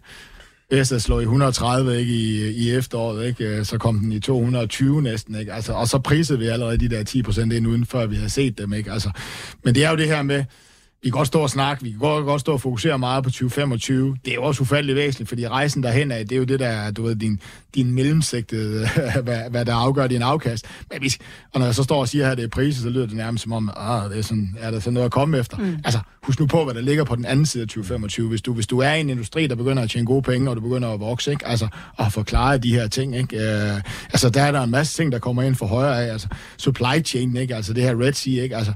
[0.71, 3.65] Vestas slog i 130 ikke, i, i efteråret, ikke?
[3.65, 5.35] så kom den i 220 næsten.
[5.35, 5.53] Ikke?
[5.53, 8.31] Altså, og så prisede vi allerede de der 10 procent ind uden, før vi havde
[8.31, 8.73] set dem.
[8.73, 8.93] Ikke?
[8.93, 9.11] Altså,
[9.65, 10.45] men det er jo det her med,
[11.05, 13.31] vi kan godt stå og snakke, vi kan godt, godt stå og fokusere meget på
[13.31, 14.17] 2025.
[14.25, 16.91] Det er jo også ufatteligt væsentligt, fordi rejsen derhen af, det er jo det, der
[16.91, 17.41] du ved, din,
[17.75, 18.89] din mellemsigtede,
[19.25, 20.67] hvad, hvad der afgør din afkast.
[20.91, 21.19] Men hvis,
[21.53, 23.43] og når jeg så står og siger, at det er priser, så lyder det nærmest
[23.43, 25.57] som om, ah, det er, sådan, er der sådan noget at komme efter.
[25.57, 25.77] Mm.
[25.85, 28.29] Altså, husk nu på, hvad der ligger på den anden side af 2025.
[28.29, 30.57] Hvis du, hvis du er i en industri, der begynder at tjene gode penge, og
[30.57, 31.47] du begynder at vokse, ikke?
[31.47, 33.37] Altså, at forklare de her ting, ikke?
[33.37, 33.81] Øh,
[34.13, 36.13] altså, der er der en masse ting, der kommer ind for højre af.
[36.13, 37.57] Altså, supply chain, ikke?
[37.57, 38.57] Altså, det her Red Sea, ikke?
[38.57, 38.73] Altså,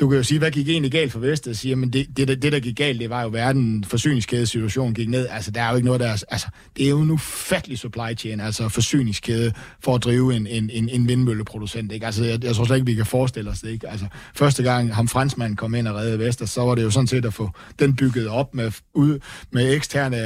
[0.00, 1.56] du kan jo sige, hvad gik egentlig galt for Vestas?
[1.56, 5.08] Siger, men det, det, det, der gik galt, det var jo, at verden forsyningskædesituation gik
[5.08, 5.28] ned.
[5.30, 8.16] Altså, der er jo ikke noget, der er, altså, det er jo en ufattelig supply
[8.18, 11.92] chain, altså forsyningskæde, for at drive en, en, en, en vindmølleproducent.
[11.92, 12.06] Ikke?
[12.06, 13.70] Altså, jeg, jeg tror slet ikke, vi kan forestille os det.
[13.70, 13.88] Ikke?
[13.88, 17.06] Altså, første gang ham franskmanden kom ind og redde Vestas, så var det jo sådan
[17.06, 19.18] set at få den bygget op med, ud,
[19.50, 20.16] med eksterne,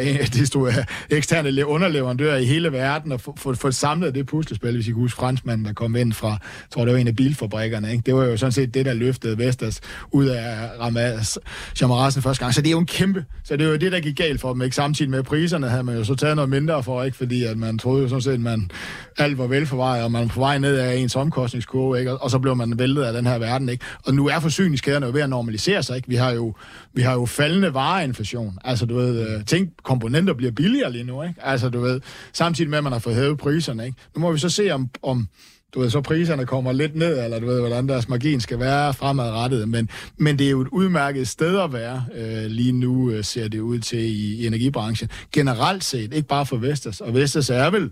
[0.00, 0.74] øh, det stod, øh,
[1.10, 5.00] eksterne underleverandører i hele verden, og få, få, få samlet det puslespil, hvis I kan
[5.00, 6.38] huske franskmanden, der kom ind fra,
[6.70, 7.92] tror det var en af bilfabrikkerne.
[7.92, 8.02] Ikke?
[8.06, 9.80] Det var jo sådan set det, der løft løftede Vestas
[10.12, 11.38] ud af Ramas
[11.80, 12.54] Jamarasen første gang.
[12.54, 13.24] Så det er jo en kæmpe.
[13.44, 14.62] Så det er jo det, der gik galt for dem.
[14.62, 14.76] Ikke?
[14.76, 17.16] Samtidig med priserne havde man jo så taget noget mindre for, ikke?
[17.16, 18.70] fordi at man troede jo sådan set, at man
[19.18, 22.18] alt var velforvejet, og man var på vej ned af ens omkostningskurve, ikke?
[22.18, 23.68] og så blev man væltet af den her verden.
[23.68, 23.84] Ikke?
[24.06, 25.96] Og nu er forsyningskæderne jo ved at normalisere sig.
[25.96, 26.08] Ikke?
[26.08, 26.54] Vi, har jo,
[26.94, 28.58] vi har jo faldende vareinflation.
[28.64, 31.22] Altså, du ved, øh, tænk, komponenter bliver billigere lige nu.
[31.22, 31.34] Ikke?
[31.42, 32.00] Altså, du ved,
[32.32, 33.86] samtidig med, at man har fået hævet priserne.
[33.86, 33.96] Ikke?
[34.14, 35.28] Nu må vi så se, om, om
[35.74, 38.94] du ved, så priserne kommer lidt ned, eller du ved, hvordan deres margin skal være
[38.94, 43.24] fremadrettet, men, men det er jo et udmærket sted at være øh, lige nu, øh,
[43.24, 45.10] ser det ud til i, i energibranchen.
[45.32, 47.90] Generelt set, ikke bare for Vestas, og Vestas er vel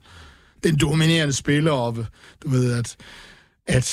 [0.64, 2.06] den dominerende spiller, og
[2.44, 2.96] du ved, at
[3.68, 3.84] at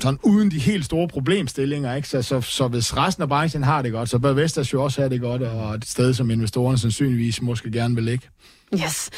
[0.00, 2.08] sådan uden de helt store problemstillinger, ikke?
[2.08, 5.00] Så, så, så hvis resten af branchen har det godt, så bør Vestas jo også
[5.00, 8.28] have det godt, og et sted, som investorerne sandsynligvis måske gerne vil ligge.
[8.84, 9.10] Yes.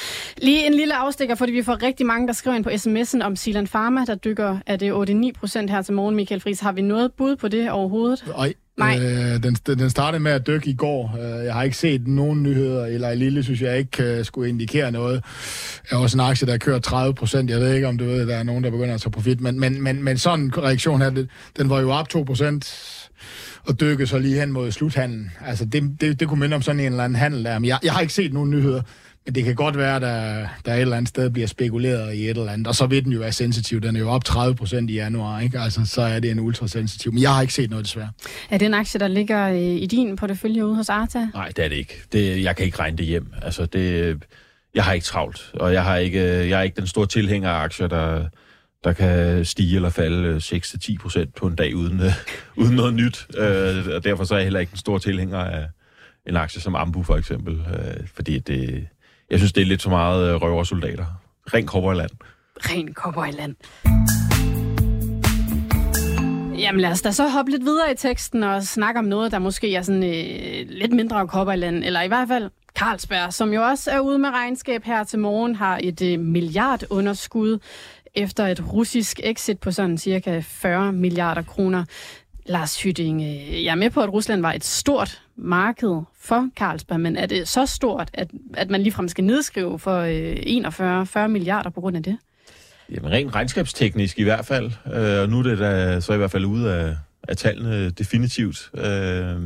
[0.42, 3.36] Lige en lille afstikker, fordi vi får rigtig mange, der skriver ind på sms'en om
[3.36, 6.60] Silan Pharma, der dykker, er det 8-9 procent her til morgen, Michael Friis.
[6.60, 8.24] Har vi noget bud på det overhovedet?
[8.38, 8.98] Ej, Nej.
[8.98, 11.18] Øh, den, den startede med at dykke i går.
[11.20, 14.48] Øh, jeg har ikke set nogen nyheder, eller i lille synes jeg ikke uh, skulle
[14.48, 15.24] indikere noget.
[15.90, 17.50] Jeg har også en aktie, der kører 30 procent.
[17.50, 19.60] Jeg ved ikke, om du ved, der er nogen, der begynder at tage profit, men,
[19.60, 21.26] men, men, men sådan en reaktion her,
[21.58, 22.92] den var jo op 2 procent
[23.66, 25.30] og dykke så lige hen mod sluthandlen.
[25.46, 27.58] Altså, det, det, det kunne minde om sådan en eller anden handel der.
[27.58, 28.82] Men jeg, jeg har ikke set nogen nyheder.
[29.26, 32.24] Men det kan godt være, at der, der et eller andet sted bliver spekuleret i
[32.24, 33.80] et eller andet, og så vil den jo være sensitiv.
[33.80, 35.58] Den er jo op 30 procent i januar, ikke?
[35.60, 37.12] Altså, så er det en ultrasensitiv.
[37.12, 38.10] Men jeg har ikke set noget desværre.
[38.50, 41.28] Er det en aktie, der ligger i din portefølje ude hos Arta?
[41.34, 42.02] Nej, det er det ikke.
[42.12, 43.32] Det, jeg kan ikke regne det hjem.
[43.42, 44.16] Altså, det,
[44.74, 47.62] jeg har ikke travlt, og jeg har ikke, jeg er ikke den store tilhænger af
[47.62, 48.28] aktier, der,
[48.84, 52.00] der kan stige eller falde 6-10 procent på en dag uden,
[52.56, 53.26] uden noget nyt.
[53.38, 55.66] Øh, og derfor så er jeg heller ikke en stor tilhænger af
[56.26, 58.86] en aktie som Ambu for eksempel, øh, fordi det,
[59.30, 61.06] jeg synes, det er lidt for meget øh, røversoldater.
[61.54, 62.10] Ren cowboyland.
[62.56, 63.54] Ren cowboyland.
[66.58, 69.38] Jamen lad os da så hoppe lidt videre i teksten og snakke om noget, der
[69.38, 73.90] måske er sådan øh, lidt mindre cowboyland, eller i hvert fald Carlsberg, som jo også
[73.90, 77.58] er ude med regnskab her til morgen, har et øh, milliardunderskud
[78.14, 81.84] efter et russisk exit på sådan cirka 40 milliarder kroner.
[82.46, 87.00] Lars Hytting, øh, jeg er med på, at Rusland var et stort marked for Carlsberg,
[87.00, 91.70] men er det så stort, at, at man ligefrem skal nedskrive for øh, 41-40 milliarder
[91.70, 92.18] på grund af det?
[92.90, 96.30] Jamen rent regnskabsteknisk i hvert fald, øh, og nu er det da så i hvert
[96.30, 96.96] fald ude af,
[97.28, 98.70] af tallene definitivt.
[98.74, 99.36] Øh,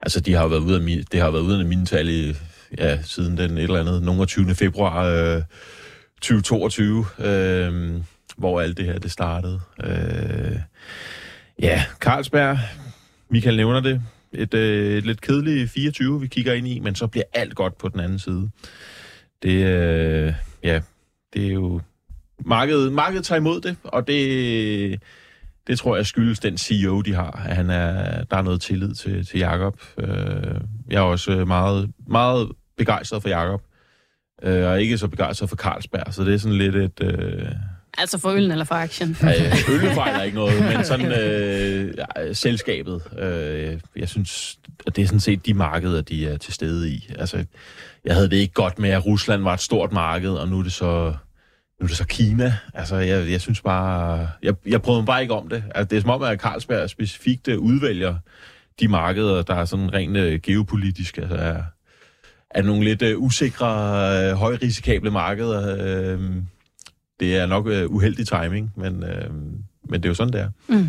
[0.00, 2.08] altså de har jo været ude af, mi, det har været ude af mine tal
[2.08, 2.34] i,
[2.78, 4.54] ja, siden den et eller andet, nogen 20.
[4.54, 5.42] februar øh,
[6.20, 7.92] 2022, øh,
[8.36, 9.60] hvor alt det her det startede.
[9.84, 10.58] Øh,
[11.62, 12.58] Ja, Carlsberg,
[13.30, 17.06] Michael nævner det et, øh, et lidt kedeligt 24, vi kigger ind i, men så
[17.06, 18.50] bliver alt godt på den anden side.
[19.42, 20.80] Det, øh, ja,
[21.32, 21.80] det er jo...
[22.44, 25.02] Markedet, markedet tager imod det, og det,
[25.66, 27.44] det tror jeg skyldes den CEO, de har.
[27.48, 29.80] At han er, der er noget tillid til, til Jakob.
[29.98, 30.60] Øh,
[30.90, 33.62] jeg er også meget, meget begejstret for Jakob,
[34.42, 37.02] øh, og ikke så begejstret for Carlsberg, så det er sådan lidt et...
[37.02, 37.52] Øh,
[37.98, 39.16] Altså for øllen eller for aktien?
[39.22, 43.02] Øh, øllen fejler ikke noget, men sådan øh, ja, selskabet.
[43.18, 47.10] Øh, jeg synes, at det er sådan set de markeder, de er til stede i.
[47.18, 47.44] Altså,
[48.04, 50.62] jeg havde det ikke godt med, at Rusland var et stort marked, og nu er
[50.62, 51.14] det så,
[51.80, 52.54] nu er det så Kina.
[52.74, 54.28] Altså, jeg, jeg synes bare...
[54.42, 55.64] Jeg, jeg prøvede mig bare ikke om det.
[55.74, 58.14] Altså, det er som om, at Carlsberg specifikt øh, udvælger
[58.80, 61.20] de markeder, der er sådan rent øh, geopolitiske.
[61.20, 61.62] Altså, er,
[62.50, 66.14] er nogle lidt uh, usikre, uh, højrisikable markeder.
[66.14, 66.20] Uh,
[67.20, 69.34] det er nok uh, uheldig timing, men, uh,
[69.90, 70.50] men det er jo sådan, det er.
[70.66, 70.88] Mm.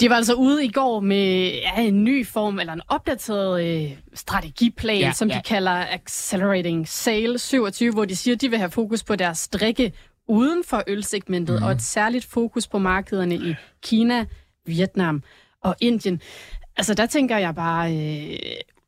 [0.00, 3.90] De var altså ude i går med ja, en ny form, eller en opdateret øh,
[4.14, 5.34] strategiplan, ja, som ja.
[5.34, 9.48] de kalder Accelerating Sale 27, hvor de siger, at de vil have fokus på deres
[9.48, 9.92] drikke
[10.28, 11.66] uden for ølsegmentet, mm.
[11.66, 14.24] og et særligt fokus på markederne i Kina,
[14.66, 15.22] Vietnam
[15.62, 16.20] og Indien.
[16.76, 18.38] Altså, der tænker jeg bare, øh,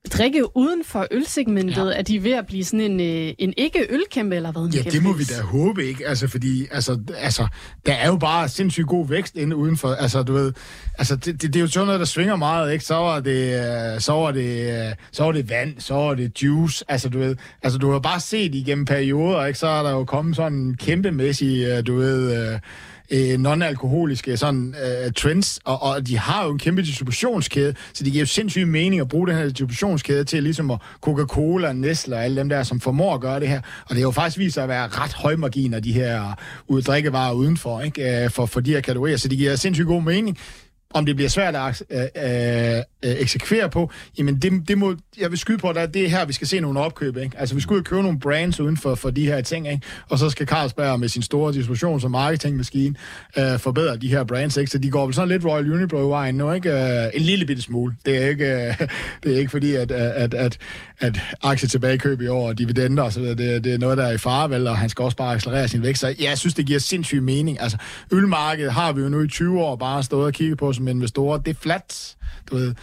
[0.08, 1.98] drikke uden for ølsegmentet, ja.
[1.98, 4.68] at de er ved at blive sådan en, øh, en ikke-ølkæmpe, eller hvad?
[4.68, 6.08] Ja, det må vi da håbe, ikke?
[6.08, 7.46] Altså, fordi altså, altså,
[7.86, 9.88] der er jo bare sindssygt god vækst inde udenfor.
[9.88, 10.52] Altså, du ved,
[10.98, 12.84] altså, det, det, det er jo sådan noget, der svinger meget, ikke?
[12.84, 13.54] Så var det,
[13.94, 16.84] øh, så var det, øh, så var det vand, så var det juice.
[16.88, 19.58] Altså, du ved, altså, du har bare set igennem perioder, ikke?
[19.58, 22.58] Så er der jo kommet sådan en kæmpemæssig, du ved, øh,
[23.10, 28.12] Øh, non-alkoholiske sådan, øh, trends, og, og de har jo en kæmpe distributionskæde, så det
[28.12, 32.24] giver jo sindssygt mening at bruge den her distributionskæde til ligesom at Coca-Cola, Nestle og
[32.24, 33.60] alle dem der, som formår at gøre det her.
[33.84, 36.34] Og det er jo faktisk vist sig at være ret høj margin af de her
[36.86, 38.24] drikkevarer udenfor, ikke?
[38.24, 40.38] Øh, for, for de her kategorier, så det giver sindssygt god mening
[40.94, 45.38] om det bliver svært at øh, øh, eksekvere på, jamen det, det må, jeg vil
[45.38, 47.16] skyde på, at det er her, vi skal se nogle opkøb.
[47.16, 47.38] Ikke?
[47.38, 49.86] Altså vi skulle jo købe nogle brands uden for, for de her ting, ikke?
[50.08, 52.94] og så skal Carlsberg med sin store distributions- og marketingmaskine
[53.38, 54.56] øh, forbedre de her brands.
[54.56, 54.70] Ikke?
[54.70, 56.70] Så de går vel sådan lidt Royal Unibrew-vejen nu, ikke?
[56.70, 57.96] Øh, en lille bitte smule.
[58.06, 58.78] Det er ikke, øh,
[59.22, 60.58] det er ikke fordi, at, at, at,
[60.98, 64.04] at aktie tilbagekøb i år og dividender og så videre, det, det er noget, der
[64.04, 66.00] er i fare, vel, og han skal også bare accelerere sin vækst.
[66.00, 67.60] Så jeg synes, det giver sindssyg mening.
[67.60, 67.78] Altså,
[68.12, 71.38] ølmarkedet har vi jo nu i 20 år bare stået og kigget på som investorer.
[71.38, 72.16] Det er flat.
[72.50, 72.74] Du ved,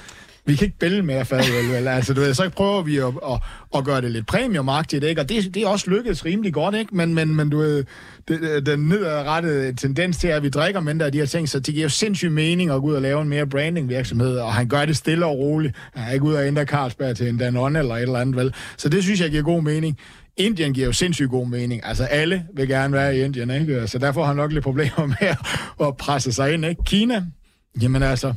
[0.45, 1.87] vi kan ikke bælge mere fad, vel, vel?
[1.87, 3.39] Altså, du ved, så prøver vi at, at,
[3.77, 5.21] at gøre det lidt premiumagtigt, ikke?
[5.21, 6.95] Og det, det er også lykkedes rimelig godt, ikke?
[6.95, 7.83] Men, men, men du ved,
[8.27, 11.73] det, den nedadrettede tendens til, at vi drikker mindre af de her ting, så det
[11.73, 14.85] giver jo sindssygt mening at gå ud og lave en mere branding-virksomhed, og han gør
[14.85, 15.75] det stille og roligt.
[15.95, 18.53] Han er ikke ud og ændre Carlsberg til en Danone eller et eller andet, vel?
[18.77, 19.97] Så det synes jeg giver god mening.
[20.37, 21.85] Indien giver jo sindssygt god mening.
[21.85, 23.87] Altså, alle vil gerne være i Indien, ikke?
[23.87, 25.35] Så derfor har han nok lidt problemer med
[25.87, 26.81] at presse sig ind, ikke?
[26.85, 27.25] Kina,
[27.81, 28.33] jamen altså,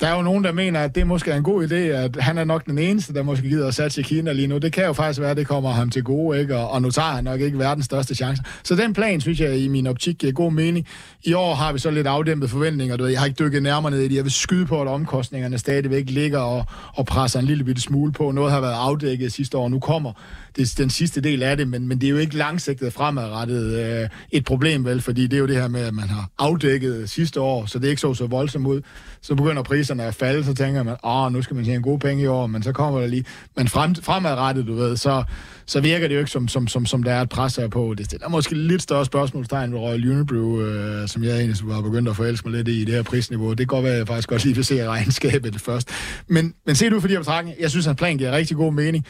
[0.00, 2.38] der er jo nogen, der mener, at det måske er en god idé, at han
[2.38, 4.58] er nok den eneste, der måske gider at satse i Kina lige nu.
[4.58, 6.56] Det kan jo faktisk være, at det kommer ham til gode, ikke?
[6.56, 8.42] Og, og nu tager han nok ikke verdens største chance.
[8.64, 10.86] Så den plan, synes jeg, i min optik giver god mening.
[11.24, 12.96] I år har vi så lidt afdæmpet forventninger.
[12.96, 14.14] Du ved, jeg har ikke dykket nærmere ned i det.
[14.14, 16.64] Jeg vil skyde på, at omkostningerne stadigvæk ligger og,
[16.94, 18.30] og presser en lille bitte smule på.
[18.30, 20.12] Noget har været afdækket sidste år, nu kommer
[20.56, 24.08] det den sidste del af det, men, men det er jo ikke langsigtet fremadrettet øh,
[24.30, 25.00] et problem, vel?
[25.00, 27.84] Fordi det er jo det her med, at man har afdækket sidste år, så det
[27.84, 28.80] er ikke så så voldsomt ud.
[29.22, 32.22] Så begynder priserne at falde, så tænker man, åh, nu skal man tjene gode penge
[32.22, 33.24] i år, men så kommer der lige...
[33.56, 35.24] Men frem, fremadrettet, du ved, så,
[35.66, 37.94] så virker det jo ikke som, som, som, som der er et pres her på.
[37.98, 42.08] Det er måske lidt større spørgsmålstegn ved Royal Unibrew, øh, som jeg egentlig var begyndt
[42.08, 43.50] at forelske mig lidt i, i det her prisniveau.
[43.50, 45.88] Det kan godt være, at jeg faktisk godt lige vil se regnskabet først.
[46.28, 48.72] Men, men se du for de her betragtninger, jeg synes, at planen giver rigtig god
[48.72, 49.06] mening.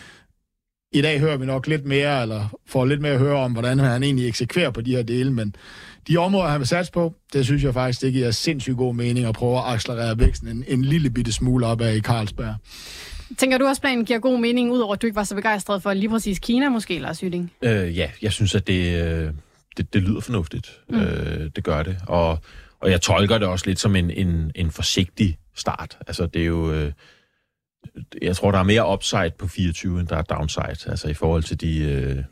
[0.94, 3.78] I dag hører vi nok lidt mere, eller får lidt mere at høre om, hvordan
[3.78, 5.54] han egentlig eksekverer på de her dele, men
[6.08, 9.26] de områder, han vil satse på, det synes jeg faktisk, det giver sindssygt god mening
[9.26, 12.54] at prøve at accelerere væksten en, en lille bitte smule op af i Carlsberg.
[13.38, 15.92] Tænker du også, planen giver god mening, udover at du ikke var så begejstret for
[15.92, 17.52] lige præcis Kina måske, Lars Hytting?
[17.62, 19.30] Øh, ja, jeg synes, at det, øh,
[19.76, 20.80] det, det lyder fornuftigt.
[20.88, 21.00] Mm.
[21.00, 21.96] Øh, det gør det.
[22.06, 22.38] Og,
[22.80, 25.98] og jeg tolker det også lidt som en, en, en forsigtig start.
[26.06, 26.72] Altså, det er jo...
[26.72, 26.92] Øh,
[28.22, 31.42] jeg tror, der er mere upside på 24, end der er downside, altså i forhold
[31.42, 32.24] til de, øh,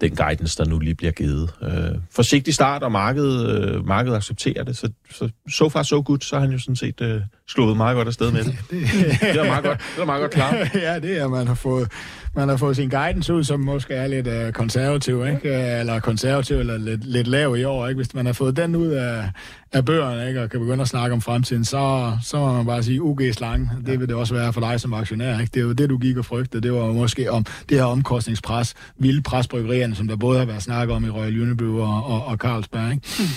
[0.00, 1.54] den guidance, der nu lige bliver givet.
[1.62, 6.18] Øh, forsigtig start, og markedet, øh, markedet accepterer det, så, så so far so good,
[6.18, 8.58] så har han jo sådan set øh, slået meget godt afsted med det.
[8.70, 8.80] det,
[9.20, 10.54] det er meget godt, det er meget godt klar.
[10.86, 11.88] ja, det er, man har fået,
[12.36, 15.48] man har fået sin guidance ud, som måske er lidt uh, konservativ, ikke?
[15.80, 17.88] eller konservativ, eller lidt, lidt lav i år.
[17.88, 17.96] Ikke?
[17.96, 19.30] Hvis man har fået den ud af,
[19.72, 20.42] af bøgerne, ikke?
[20.42, 23.70] og kan begynde at snakke om fremtiden, så, så må man bare sige, UG slange.
[23.86, 25.40] Det vil det også være for dig som aktionær.
[25.40, 25.50] Ikke?
[25.54, 26.62] Det er jo det, du gik og frygtede.
[26.62, 30.96] Det var måske om det her omkostningspres, vilde presbryggerierne, som der både har været snakket
[30.96, 32.90] om i Royal Unibrew og, og, og Carlsberg.
[32.92, 33.02] Ikke?
[33.18, 33.28] Hmm.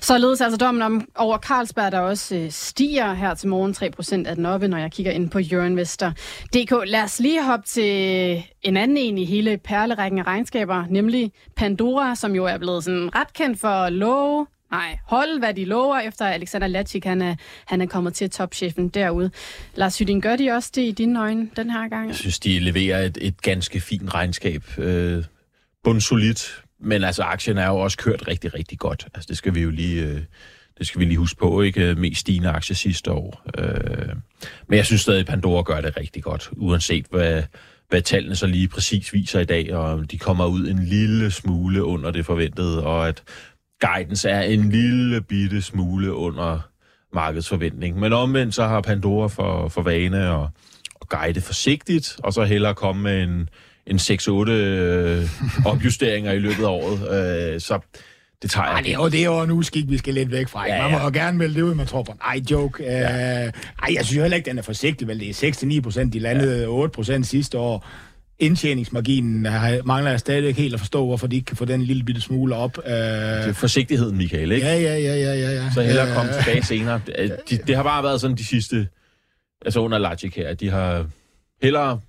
[0.00, 4.24] Således altså dommen om, over Carlsberg, der også øh, stiger her til morgen morgen.
[4.26, 6.72] 3% er den oppe, når jeg kigger ind på Euroinvestor.dk.
[6.86, 12.14] Lad os lige hoppe til en anden en i hele perlerækken af regnskaber, nemlig Pandora,
[12.14, 16.26] som jo er blevet sådan ret kendt for love, Nej, hold hvad de lover, efter
[16.26, 17.34] Alexander Latchik, han er,
[17.66, 19.30] han er kommet til topchefen derude.
[19.74, 22.08] Lars Hydding, gør de også det i dine øjne den her gang?
[22.08, 24.64] Jeg synes, de leverer et, et ganske fint regnskab.
[24.78, 25.24] Øh,
[25.84, 29.06] bundsolidt, men altså aktien er jo også kørt rigtig, rigtig godt.
[29.14, 30.02] Altså det skal vi jo lige...
[30.02, 30.20] Øh,
[30.80, 31.94] det skal vi lige huske på, ikke?
[31.94, 33.42] Mest stigende aktie sidste år.
[33.58, 34.08] Øh,
[34.68, 37.42] men jeg synes stadig, at Pandora gør det rigtig godt, uanset hvad,
[37.88, 41.84] hvad tallene så lige præcis viser i dag, og de kommer ud en lille smule
[41.84, 43.22] under det forventede, og at
[43.80, 46.68] guidance er en lille bitte smule under
[47.14, 47.98] markedsforventning.
[47.98, 50.46] Men omvendt så har Pandora for, for vane at,
[51.00, 53.48] at guide forsigtigt, og så hellere komme med en,
[53.86, 55.28] en 6-8 øh,
[55.66, 57.54] opjusteringer i løbet af året.
[57.54, 57.80] Øh, så
[58.42, 58.84] det tager Ej, jeg.
[58.84, 60.66] det er jo, det er jo en uskik, vi skal lidt væk fra.
[60.66, 60.88] Ja, Ja, ja.
[60.90, 61.10] Man må ja.
[61.24, 62.14] gerne melde det ud, man tror på.
[62.18, 62.82] Nej, joke.
[62.84, 63.46] Ja.
[63.46, 65.08] Uh, ej, jeg synes heller ikke, den er forsigtig.
[65.08, 66.12] Vel, det er 6-9 procent.
[66.12, 66.66] De landede ja.
[66.66, 67.86] 8 procent sidste år.
[68.38, 69.42] Indtjeningsmarginen
[69.84, 72.54] mangler jeg stadig helt at forstå, hvorfor de ikke kan få den lille bitte smule
[72.56, 72.78] op.
[72.78, 74.66] Uh, Det er forsigtigheden, Michael, ikke?
[74.66, 75.70] ja, ja, ja, ja, ja, ja.
[75.74, 77.00] Så hellere Ja, komme tilbage senere.
[77.18, 78.88] Øh, De, det har bare været sådan de sidste,
[79.64, 81.06] altså under Logic her, de har
[81.62, 82.00] hellere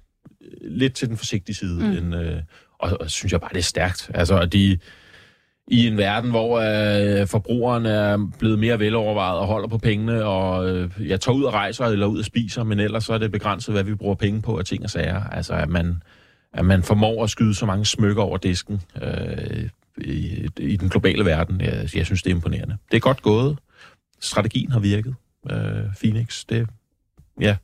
[0.62, 1.92] lidt til den forsigtige side, mm.
[1.92, 2.36] end, øh,
[2.80, 4.12] og, og synes jeg bare, det er stærkt.
[4.14, 4.78] Altså, de
[5.72, 10.70] i en verden, hvor øh, forbrugeren er blevet mere velovervejet og holder på pengene, og
[10.70, 13.32] øh, jeg tager ud og rejser eller ud og spiser, men ellers så er det
[13.32, 15.24] begrænset, hvad vi bruger penge på af ting og sager.
[15.24, 16.02] Altså, at man,
[16.54, 21.26] at man formår at skyde så mange smykker over disken øh, i, i den globale
[21.26, 21.62] verden.
[21.62, 22.78] Jeg, jeg synes, det er imponerende.
[22.92, 23.58] Det er godt gået.
[24.20, 25.16] Strategien har virket.
[25.52, 25.58] Øh,
[26.00, 26.68] Phoenix, det...
[27.42, 27.56] Ja.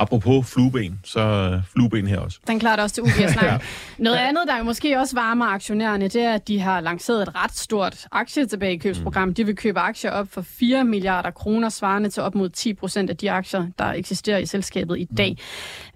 [0.00, 2.38] Apropos flueben, så øh, flueben her også.
[2.46, 3.58] Den klarer det også til UBS ja.
[3.98, 7.34] Noget andet, der jo måske også varmer aktionærerne, det er, at de har lanceret et
[7.34, 9.34] ret stort aktietilbagekøbsprogram.
[9.34, 13.10] De vil købe aktier op for 4 milliarder kroner, svarende til op mod 10 procent
[13.10, 15.36] af de aktier, der eksisterer i selskabet i dag.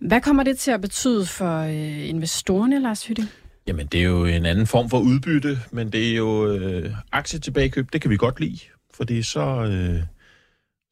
[0.01, 3.29] Hvad kommer det til at betyde for øh, investorerne, Lars Hytte?
[3.67, 7.93] Jamen, det er jo en anden form for udbytte, men det er jo øh, aktietilbagekøb,
[7.93, 8.59] det kan vi godt lide,
[8.95, 10.03] fordi så, øh,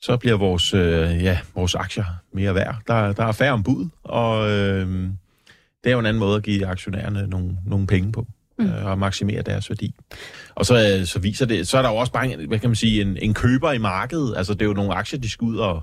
[0.02, 2.76] så bliver vores, øh, ja, vores aktier mere værd.
[2.86, 4.86] Der, der er færre om bud, og øh,
[5.84, 8.26] det er jo en anden måde at give aktionærerne nogle, nogle penge på
[8.58, 8.66] mm.
[8.66, 9.94] øh, og maksimere deres værdi.
[10.54, 12.70] Og så, øh, så viser det, så er der jo også bare, en, hvad kan
[12.70, 14.36] man sige, en, en køber i markedet.
[14.36, 15.82] Altså, det er jo nogle aktier, de skal ud og,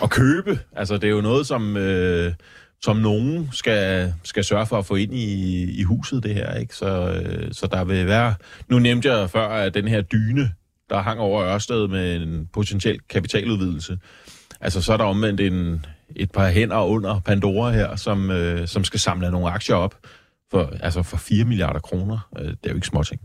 [0.00, 0.58] og købe.
[0.72, 1.76] Altså, det er jo noget, som...
[1.76, 2.32] Øh,
[2.82, 6.54] som nogen skal, skal sørge for at få ind i, i huset, det her.
[6.54, 6.74] Ikke?
[6.74, 8.34] Så, øh, så der vil være...
[8.68, 10.52] Nu nævnte jeg før, at den her dyne,
[10.90, 13.98] der hang over Ørsted med en potentiel kapitaludvidelse,
[14.60, 18.84] altså så er der omvendt en, et par hænder under Pandora her, som, øh, som
[18.84, 19.94] skal samle nogle aktier op
[20.50, 22.28] for, altså for 4 milliarder kroner.
[22.38, 23.20] Øh, det er jo ikke småting.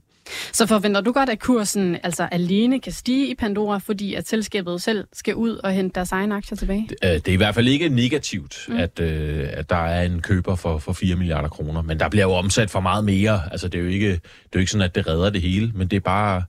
[0.54, 4.82] Så forventer du godt, at kursen altså alene kan stige i Pandora, fordi at selskabet
[4.82, 6.88] selv skal ud og hente deres egne aktier tilbage?
[7.04, 8.78] Øh, Det er i hvert fald ikke negativt, mm.
[8.78, 12.26] at, øh, at der er en køber for, for 4 milliarder kroner, men der bliver
[12.26, 13.42] jo omsat for meget mere.
[13.52, 15.72] Altså, det er jo ikke, det er jo ikke sådan, at det redder det hele,
[15.76, 16.44] men det er bare,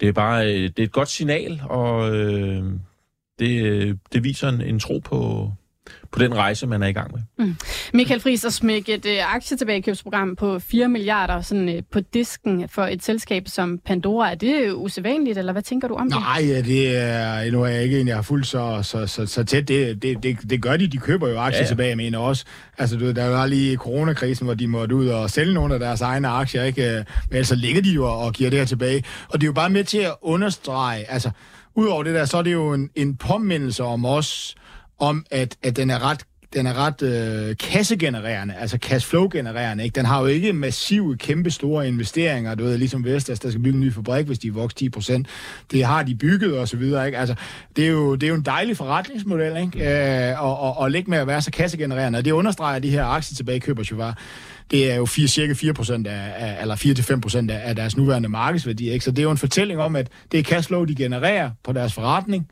[0.00, 2.64] det er bare øh, det er et godt signal, og øh,
[3.38, 5.52] det, øh, det viser en, en tro på,
[6.12, 7.54] på den rejse, man er i gang med.
[7.94, 12.82] Michael Friis at smække et øh, aktietilbagekøbsprogram på 4 milliarder sådan, øh, på disken for
[12.82, 14.30] et selskab som Pandora.
[14.30, 16.20] Er det usædvanligt, eller hvad tænker du om det?
[16.20, 19.26] Nej, ja, det er, nu er jeg ikke en, jeg har fulgt så, så, så,
[19.26, 19.68] så tæt.
[19.68, 20.86] Det, det, det, det gør de.
[20.86, 22.44] De køber jo aktier Ja, ja, tilbage, mener også.
[22.78, 26.00] Altså, du, der var lige coronakrisen, hvor de måtte ud og sælge nogle af deres
[26.00, 26.82] egne aktier, ikke?
[27.28, 29.04] Men ellers så ligger de jo og og giver det her tilbage.
[29.28, 31.30] Og det er jo bare med til at understrege, altså,
[31.74, 34.54] udover det der, så er det jo en, en påmindelse om os,
[35.00, 36.24] om at, at den er ret
[36.54, 39.84] den er ret øh, kassegenererende, altså cashflow-genererende.
[39.84, 39.94] Ikke?
[39.94, 43.76] Den har jo ikke massive, kæmpe store investeringer, du ved, ligesom Vestas, der skal bygge
[43.76, 45.26] en ny fabrik, hvis de vokser 10 procent.
[45.70, 47.06] Det har de bygget og så videre.
[47.06, 47.18] Ikke?
[47.18, 47.34] Altså,
[47.76, 50.30] det, er jo, det er jo en dejlig forretningsmodel, ikke?
[50.30, 52.18] Øh, og, og, og lægge med at være så kassegenererende.
[52.18, 54.18] Og det understreger de her aktietilbagekøber, jo var.
[54.70, 56.76] Det er jo 4, cirka 4 procent af, af, eller
[57.16, 58.90] 4-5 procent af, af deres nuværende markedsværdi.
[58.90, 59.04] Ikke?
[59.04, 61.92] Så det er jo en fortælling om, at det er cashflow, de genererer på deres
[61.92, 62.48] forretning,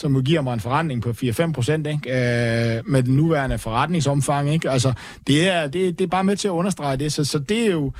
[0.00, 2.10] som jo giver mig en forretning på 4-5 procent, ikke?
[2.10, 4.52] Øh, med den nuværende forretningsomfang.
[4.52, 4.70] Ikke?
[4.70, 4.92] Altså,
[5.26, 7.70] det er, det, det er bare med til at understrege det, så, så det er
[7.70, 7.92] jo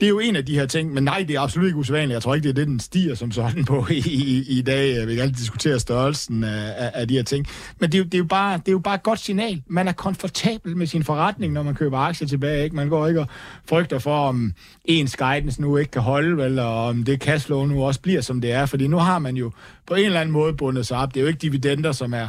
[0.00, 2.14] det er jo en af de her ting, men nej, det er absolut ikke usædvanligt.
[2.14, 5.06] Jeg tror ikke, det er det, den stiger som sådan på i, i, i dag.
[5.06, 7.46] Vi kan altid diskutere størrelsen af, af, af de her ting.
[7.78, 9.62] Men det er, jo, det, er jo bare, det er jo bare et godt signal.
[9.66, 12.64] Man er komfortabel med sin forretning, når man køber aktier tilbage.
[12.64, 12.76] Ikke?
[12.76, 13.26] Man går ikke og
[13.68, 14.52] frygter for, om
[14.84, 18.52] ens guidance nu ikke kan holde, eller om det cashflow nu også bliver, som det
[18.52, 18.66] er.
[18.66, 19.50] Fordi nu har man jo
[19.86, 21.14] på en eller anden måde bundet sig op.
[21.14, 22.28] Det er jo ikke dividender, som er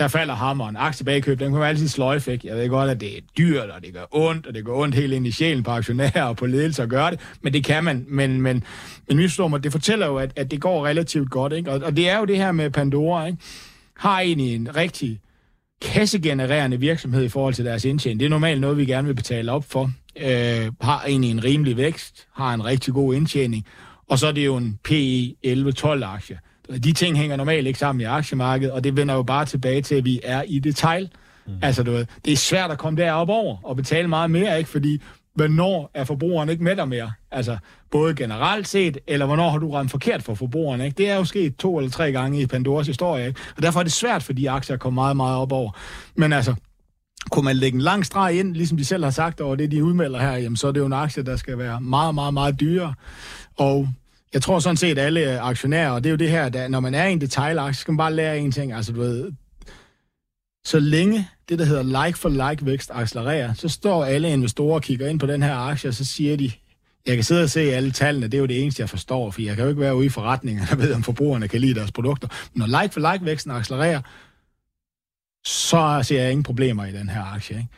[0.00, 0.76] der falder hammeren.
[0.76, 2.48] Aktiebagkøb, den kan man altid sløjfe, ikke?
[2.48, 4.94] Jeg ved godt, at det er dyrt, og det gør ondt, og det gør ondt
[4.94, 7.84] helt ind i sjælen på aktionærer og på ledelser at gøre det, men det kan
[7.84, 8.04] man.
[8.08, 8.64] Men, men,
[9.08, 11.70] men misforstår mig, det fortæller jo, at, at det går relativt godt, ikke?
[11.70, 13.38] Og, og det er jo det her med Pandora, ikke?
[13.96, 15.20] har egentlig en rigtig
[15.82, 18.20] kassegenererende virksomhed i forhold til deres indtjening.
[18.20, 19.92] Det er normalt noget, vi gerne vil betale op for.
[20.16, 23.66] Øh, har egentlig en rimelig vækst, har en rigtig god indtjening,
[24.08, 26.38] og så er det jo en PE 11-12 aktie.
[26.84, 29.94] De ting hænger normalt ikke sammen i aktiemarkedet, og det vender jo bare tilbage til,
[29.94, 31.10] at vi er i detail.
[31.46, 31.52] Mm.
[31.62, 34.70] Altså, du ved, det er svært at komme derop over og betale meget mere, ikke?
[34.70, 35.02] Fordi
[35.34, 37.12] hvornår er forbrugeren ikke med dig mere?
[37.30, 37.56] Altså,
[37.90, 40.94] både generelt set, eller hvornår har du ramt forkert for forbrugeren, ikke?
[40.98, 43.40] Det er jo sket to eller tre gange i Pandoras historie, ikke?
[43.56, 45.70] Og derfor er det svært for de aktier at komme meget, meget op over.
[46.16, 46.54] Men altså,
[47.30, 49.84] kunne man lægge en lang streg ind, ligesom de selv har sagt over det, de
[49.84, 52.60] udmelder her, jamen, så er det jo en aktie, der skal være meget, meget, meget
[52.60, 52.94] dyrere.
[53.56, 53.88] Og
[54.34, 56.80] jeg tror sådan set, at alle aktionærer, og det er jo det her, der, når
[56.80, 58.72] man er i en detailaktie, skal man bare lære en ting.
[58.72, 59.32] Altså, du ved,
[60.64, 65.20] så længe det, der hedder like-for-like vækst accelererer, så står alle investorer og kigger ind
[65.20, 66.52] på den her aktie, og så siger de,
[67.06, 69.42] jeg kan sidde og se alle tallene, det er jo det eneste, jeg forstår, for
[69.42, 71.92] jeg kan jo ikke være ude i forretningen, og ved, om forbrugerne kan lide deres
[71.92, 72.28] produkter.
[72.54, 74.00] Men når like-for-like væksten accelererer,
[75.44, 77.56] så ser jeg ingen problemer i den her aktie.
[77.56, 77.68] Ikke?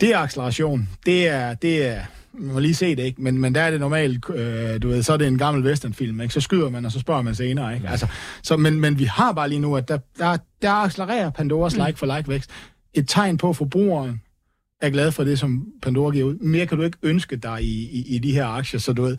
[0.00, 0.88] Det er acceleration.
[1.06, 2.04] Det er, det er,
[2.38, 3.22] man må lige se det, ikke?
[3.22, 6.20] Men, men der er det normalt, øh, du ved, så er det en gammel westernfilm,
[6.20, 6.34] ikke?
[6.34, 7.88] Så skyder man, og så spørger man senere, ikke?
[7.88, 8.06] Altså,
[8.42, 11.84] så, men, men vi har bare lige nu, at der, der, der accelererer Pandoras mm.
[11.84, 12.50] like-for-like vækst.
[12.94, 14.20] Et tegn på, at forbrugeren
[14.80, 16.38] er glad for det, som Pandora giver ud.
[16.38, 19.16] Mere kan du ikke ønske dig i, i, i de her aktier, så du ved,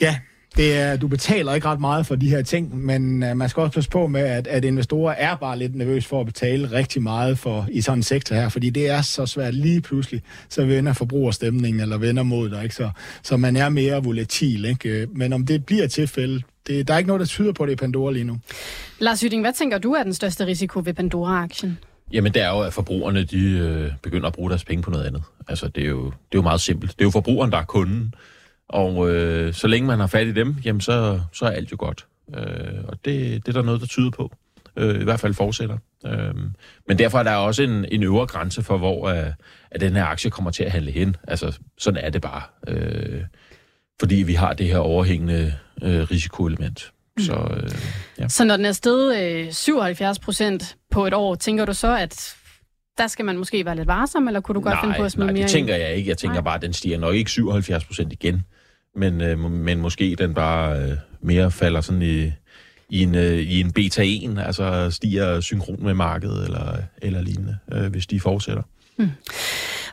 [0.00, 0.18] ja,
[0.56, 3.60] det er, du betaler ikke ret meget for de her ting, men uh, man skal
[3.60, 7.02] også passe på med, at, at investorer er bare lidt nervøs for at betale rigtig
[7.02, 10.64] meget for i sådan en sektor her, fordi det er så svært lige pludselig, så
[10.64, 12.74] vender forbrugerstemningen eller vender mod dig, ikke?
[12.74, 12.90] Så,
[13.22, 14.64] så man er mere volatil.
[14.64, 15.06] Ikke?
[15.12, 17.76] Men om det bliver tilfælde, det, der er ikke noget, der tyder på det i
[17.76, 18.38] Pandora lige nu.
[18.98, 21.78] Lars Hytting, hvad tænker du er den største risiko ved Pandora-aktien?
[22.12, 25.04] Jamen, det er jo, at forbrugerne de, øh, begynder at bruge deres penge på noget
[25.04, 25.22] andet.
[25.48, 26.92] Altså, det er, jo, det er jo meget simpelt.
[26.92, 28.14] Det er jo forbrugeren, der er kunden.
[28.68, 31.76] Og øh, så længe man har fat i dem, jamen så, så er alt jo
[31.78, 32.06] godt.
[32.36, 34.32] Øh, og det, det er der noget, der tyder på.
[34.76, 35.78] Øh, I hvert fald fortsætter.
[36.06, 36.34] Øh,
[36.88, 39.32] men derfor er der også en, en øvre grænse for, hvor øh,
[39.70, 41.16] at den her aktie kommer til at handle hen.
[41.28, 42.42] Altså, sådan er det bare.
[42.68, 43.22] Øh,
[44.00, 46.92] fordi vi har det her overhængende øh, risikoelement.
[47.16, 47.22] Mm.
[47.22, 47.70] Så, øh,
[48.18, 48.28] ja.
[48.28, 52.34] så når den er steget øh, 77 procent på et år, tænker du så, at
[52.98, 55.12] der skal man måske være lidt varsom, eller kunne du godt nej, finde på at
[55.12, 56.08] smide nej, mere det tænker jeg ikke.
[56.08, 56.44] Jeg tænker nej.
[56.44, 58.42] bare, at den stiger nok ikke 77 procent igen
[58.94, 62.32] men, øh, men måske den bare øh, mere falder sådan i,
[62.90, 67.58] i en, øh, i en beta 1, altså stiger synkron med markedet eller, eller lignende,
[67.72, 68.62] øh, hvis de fortsætter.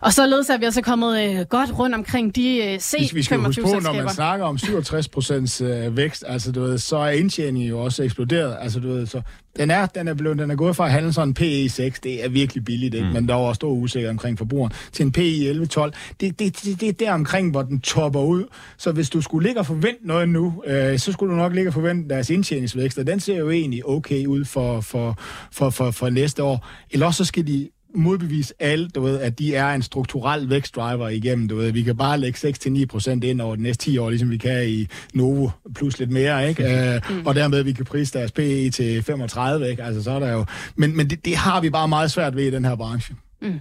[0.01, 3.39] Og således er vi også kommet øh, godt rundt omkring de øh, C25 Vi skal
[3.39, 7.09] huske på, når man snakker om 67 procents øh, vækst, altså du ved, så er
[7.09, 8.57] indtjeningen jo også eksploderet.
[8.61, 9.21] Altså du ved, så
[9.57, 11.99] den er, den er, blevet, den er gået fra at handle sådan en PE 6,
[11.99, 13.07] det er virkelig billigt, ikke?
[13.07, 13.13] Mm.
[13.13, 15.91] men der er også stor usikkerhed omkring forbrugeren, til en PE 11-12.
[16.21, 18.43] Det, det, det, det er der omkring, hvor den topper ud.
[18.77, 21.69] Så hvis du skulle ligge og forvente noget nu, øh, så skulle du nok ligge
[21.69, 25.19] og forvente deres indtjeningsvækst, og den ser jo egentlig okay ud for, for,
[25.51, 26.67] for, for, for næste år.
[26.91, 31.09] Eller også så skal de modbevise alt, du ved, at de er en strukturel vækstdriver
[31.09, 31.47] igennem.
[31.47, 31.71] Du ved.
[31.71, 32.49] Vi kan bare lægge
[32.95, 36.49] 6-9% ind over de næste 10 år, ligesom vi kan i Novo, plus lidt mere,
[36.49, 36.65] ikke?
[37.09, 37.17] Mm.
[37.19, 39.83] Uh, og dermed vi kan prise deres PE til 35, ikke?
[39.83, 40.45] Altså, så er der jo...
[40.75, 43.15] Men, men det, det har vi bare meget svært ved i den her branche.
[43.41, 43.59] Mm.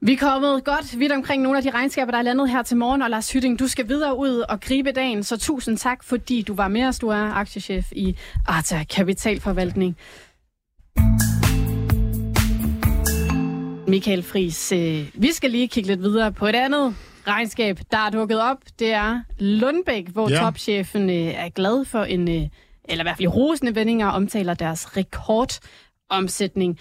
[0.00, 2.76] Vi er kommet godt vidt omkring nogle af de regnskaber, der er landet her til
[2.76, 6.42] morgen, og Lars Hytting, du skal videre ud og gribe dagen, så tusind tak, fordi
[6.42, 6.98] du var med os.
[6.98, 8.16] Du er aktiechef i
[8.46, 9.96] Arta Kapitalforvaltning.
[13.88, 16.94] Michael Friis, øh, vi skal lige kigge lidt videre på et andet
[17.26, 18.56] regnskab, der er dukket op.
[18.78, 20.36] Det er Lundbæk, hvor ja.
[20.36, 22.48] topchefen øh, er glad for en, øh,
[22.84, 26.78] eller i hvert fald rosende vendinger, omtaler deres rekordomsætning.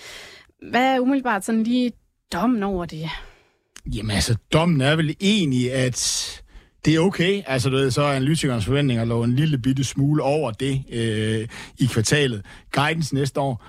[0.70, 1.92] Hvad er umiddelbart sådan lige
[2.34, 3.10] dommen over det?
[3.96, 6.42] Jamen altså, dommen er vel egentlig, at
[6.86, 7.44] det er okay.
[7.48, 11.48] Altså, du ved, så er analytikernes forventninger lå en lille bitte smule over det øh,
[11.78, 12.46] i kvartalet.
[12.72, 13.66] Guidance næste år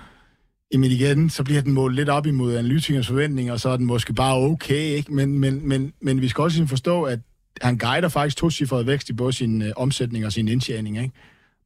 [0.73, 3.85] Jamen igen, så bliver den målt lidt op imod analytikernes forventninger, og så er den
[3.85, 5.13] måske bare okay, ikke?
[5.13, 7.19] Men, men, men, men vi skal også ligesom forstå, at
[7.61, 11.13] han guider faktisk to cifrede vækst i både sin øh, omsætning og sin indtjening, ikke?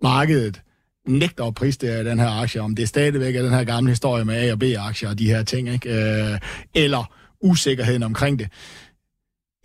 [0.02, 0.62] Markedet
[1.08, 4.26] nægter at prisse den her aktie, om det er stadigvæk er den her gamle historie
[4.26, 5.90] med A- og B-aktier og de her ting, ikke?
[5.90, 6.40] Øh,
[6.76, 8.48] eller usikkerheden omkring det.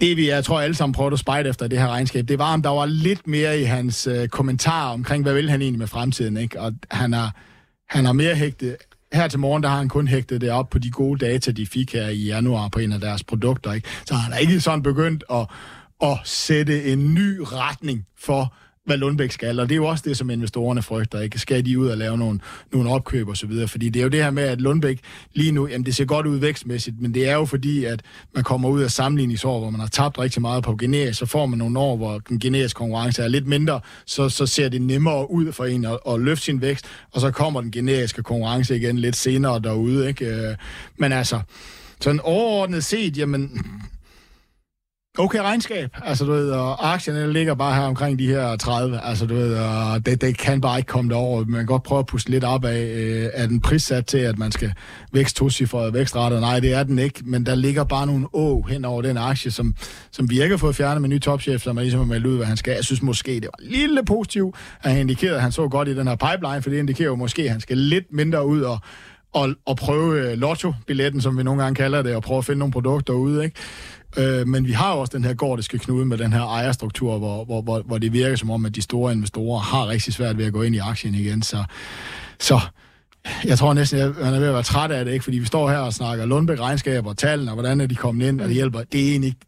[0.00, 2.52] Det vi, jeg tror alle sammen prøvede at spejde efter det her regnskab, det var,
[2.52, 5.86] om der var lidt mere i hans øh, kommentar omkring, hvad vil han egentlig med
[5.86, 6.60] fremtiden, ikke?
[6.60, 7.36] Og han har,
[7.88, 8.76] han har mere hægtet
[9.12, 11.66] her til morgen, der har han kun hægtet det op på de gode data, de
[11.66, 13.72] fik her i januar på en af deres produkter.
[13.72, 13.88] Ikke?
[14.04, 15.46] Så han er ikke sådan begyndt at,
[16.02, 18.54] at sætte en ny retning for,
[18.84, 21.38] hvad Lundbæk skal, og det er jo også det, som investorerne frygter, ikke?
[21.38, 22.40] Skal de ud og lave nogle,
[22.72, 25.00] nogle opkøb og så videre, fordi det er jo det her med, at Lundbæk
[25.34, 28.02] lige nu, jamen det ser godt ud vækstmæssigt, men det er jo fordi, at
[28.34, 31.46] man kommer ud af sammenligningsår, hvor man har tabt rigtig meget på generisk, så får
[31.46, 35.30] man nogle år, hvor den generiske konkurrence er lidt mindre, så, så ser det nemmere
[35.30, 38.98] ud for en at, at løfte sin vækst, og så kommer den generiske konkurrence igen
[38.98, 40.26] lidt senere derude, ikke?
[40.26, 40.56] Øh,
[40.96, 41.40] men altså,
[42.00, 43.64] sådan overordnet set, jamen,
[45.18, 45.96] okay regnskab.
[46.04, 49.00] Altså, du ved, og aktierne ligger bare her omkring de her 30.
[49.04, 51.44] Altså, du ved, og det, det kan bare ikke komme derover.
[51.44, 54.38] Man kan godt prøve at puste lidt op af, øh, er den prissat til, at
[54.38, 54.72] man skal
[55.12, 56.40] vækst tocifret vækstrater?
[56.40, 59.50] Nej, det er den ikke, men der ligger bare nogle å hen over den aktie,
[59.50, 59.74] som,
[60.10, 62.36] som vi ikke har fået fjernet med ny topchef, som er ligesom har meldt ud,
[62.36, 62.74] hvad han skal.
[62.74, 65.96] Jeg synes måske, det var lille positivt, at han indikerede, at han så godt i
[65.96, 68.78] den her pipeline, for det indikerer jo måske, at han skal lidt mindre ud og
[69.34, 72.58] og, og prøve øh, lotto-billetten, som vi nogle gange kalder det, og prøve at finde
[72.58, 73.44] nogle produkter ude.
[73.44, 73.56] Ikke?
[74.16, 77.62] Øh, men vi har også den her gordiske knude med den her ejerstruktur, hvor, hvor,
[77.62, 80.52] hvor, hvor det virker som om, at de store investorer har rigtig svært ved at
[80.52, 81.42] gå ind i aktien igen.
[81.42, 81.64] Så,
[82.40, 82.60] så
[83.44, 85.24] jeg tror næsten, at man er ved at være træt af det, ikke?
[85.24, 88.28] fordi vi står her og snakker Lundbæk regnskaber og tallene, og hvordan er de kommet
[88.28, 88.82] ind, og det hjælper.
[88.82, 89.40] Det er egentlig ikke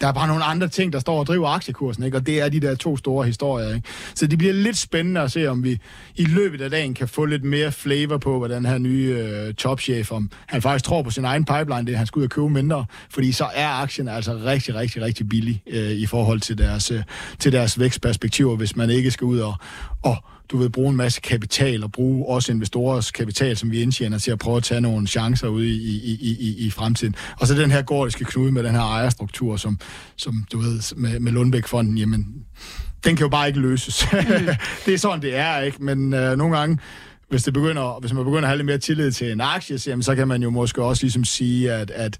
[0.00, 2.16] der er bare nogle andre ting, der står og driver aktiekursen, ikke?
[2.16, 3.74] og det er de der to store historier.
[3.74, 3.88] Ikke?
[4.14, 5.78] Så det bliver lidt spændende at se, om vi
[6.16, 9.54] i løbet af dagen kan få lidt mere flavor på, hvad den her nye øh,
[9.54, 12.48] topchef, om han faktisk tror på sin egen pipeline, det han skal ud og købe
[12.48, 16.90] mindre, fordi så er aktien altså rigtig, rigtig, rigtig billig øh, i forhold til deres,
[16.90, 17.02] øh,
[17.38, 19.54] til deres vækstperspektiver, hvis man ikke skal ud og,
[20.02, 20.16] og
[20.52, 24.30] du vil bruge en masse kapital og bruge også investorers kapital, som vi indtjener til
[24.30, 27.14] at prøve at tage nogle chancer ude i, i, i, i, i fremtiden.
[27.40, 29.78] Og så den her gordiske knude med den her ejerstruktur, som,
[30.16, 32.26] som du ved, med, med Lundbæk-fonden, jamen,
[33.04, 34.06] den kan jo bare ikke løses.
[34.12, 34.18] Mm.
[34.86, 35.84] det er sådan, det er, ikke?
[35.84, 36.78] Men øh, nogle gange,
[37.32, 39.90] hvis, det begynder, hvis man begynder at have lidt mere tillid til en aktie, så,
[39.90, 42.18] jamen, så kan man jo måske også ligesom sige, at, at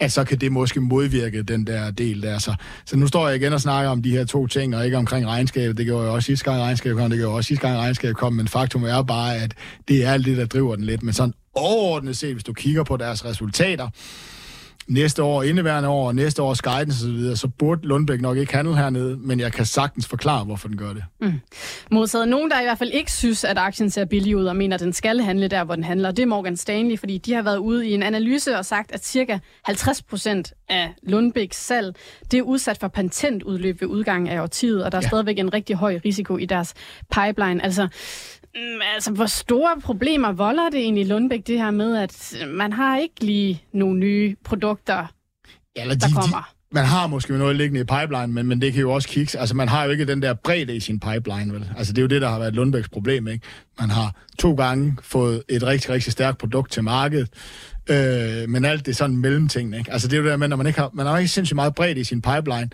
[0.00, 2.38] at så kan det måske modvirke den der del der.
[2.38, 2.54] Så,
[2.86, 5.26] så nu står jeg igen og snakker om de her to ting, og ikke omkring
[5.26, 5.76] regnskabet.
[5.76, 8.16] Det gjorde jeg også sidste gang regnskabet kom, det gjorde jeg også sidste gang regnskabet
[8.16, 9.54] kom, men faktum er bare, at
[9.88, 11.02] det er alt det, der driver den lidt.
[11.02, 13.88] Men sådan overordnet set, hvis du kigger på deres resultater,
[14.88, 18.76] næste år, indeværende år og næste års guidance osv., så burde Lundbæk nok ikke handle
[18.76, 21.04] hernede, men jeg kan sagtens forklare, hvorfor den gør det.
[21.20, 21.32] Mm.
[21.90, 24.74] Modsat nogen, der i hvert fald ikke synes, at aktien ser billig ud og mener,
[24.74, 27.42] at den skal handle der, hvor den handler, det er Morgan Stanley, fordi de har
[27.42, 31.94] været ude i en analyse og sagt, at cirka 50 procent af Lundbæks salg,
[32.30, 35.08] det er udsat for patentudløb ved udgangen af årtiet, og der er ja.
[35.08, 36.74] stadigvæk en rigtig høj risiko i deres
[37.12, 37.64] pipeline.
[37.64, 37.88] Altså,
[38.56, 42.98] Mm, altså, hvor store problemer volder det egentlig Lundbæk, det her med, at man har
[42.98, 45.06] ikke lige nogle nye produkter,
[45.76, 46.36] ja, eller de, der kommer?
[46.36, 49.38] De, man har måske noget liggende i pipeline, men, men det kan jo også kigge.
[49.38, 51.70] Altså, man har jo ikke den der bredde i sin pipeline, vel?
[51.76, 53.46] Altså, det er jo det, der har været Lundbæks problem, ikke?
[53.80, 57.28] Man har to gange fået et rigtig, rigtig stærkt produkt til markedet,
[57.90, 59.92] øh, men alt det er sådan mellemting, ikke?
[59.92, 61.54] Altså, det er jo det der med, når man ikke har, man har ikke sindssygt
[61.54, 62.70] meget bredde i sin pipeline,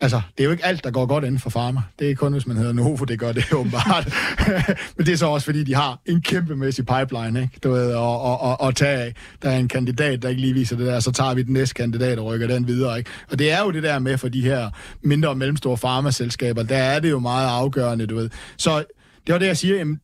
[0.00, 1.82] Altså, det er jo ikke alt, der går godt inden for farmer.
[1.98, 4.14] Det er kun, hvis man hedder Novo, det gør det åbenbart.
[4.96, 7.58] Men det er så også, fordi de har en kæmpemæssig pipeline, ikke?
[7.64, 9.14] Du ved, og, og, og, og tage af.
[9.42, 11.74] Der er en kandidat, der ikke lige viser det der, så tager vi den næste
[11.74, 13.10] kandidat og rykker den videre, ikke?
[13.30, 14.70] Og det er jo det der med for de her
[15.02, 18.30] mindre og mellemstore farmaselskaber, der er det jo meget afgørende, du ved.
[18.56, 18.84] Så
[19.26, 20.00] det var det, jeg siger, jamen,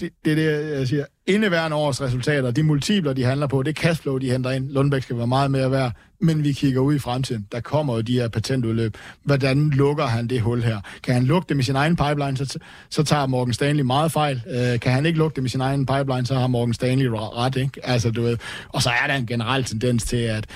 [0.00, 1.04] det, det er det, jeg siger.
[1.26, 4.70] Indeværende års resultater, de multipler, de handler på, det cashflow, de henter ind.
[4.70, 7.46] Lundbæk skal være meget mere værd, men vi kigger ud i fremtiden.
[7.52, 8.96] Der kommer jo de her patentudløb.
[9.22, 10.80] Hvordan lukker han det hul her?
[11.02, 12.58] Kan han lukke det med sin egen pipeline, så,
[12.90, 14.42] så tager Morgan Stanley meget fejl.
[14.50, 17.56] Øh, kan han ikke lukke det med sin egen pipeline, så har Morgan Stanley ret,
[17.56, 17.80] ikke?
[17.82, 18.36] Altså, du ved.
[18.68, 20.46] Og så er der en generel tendens til, at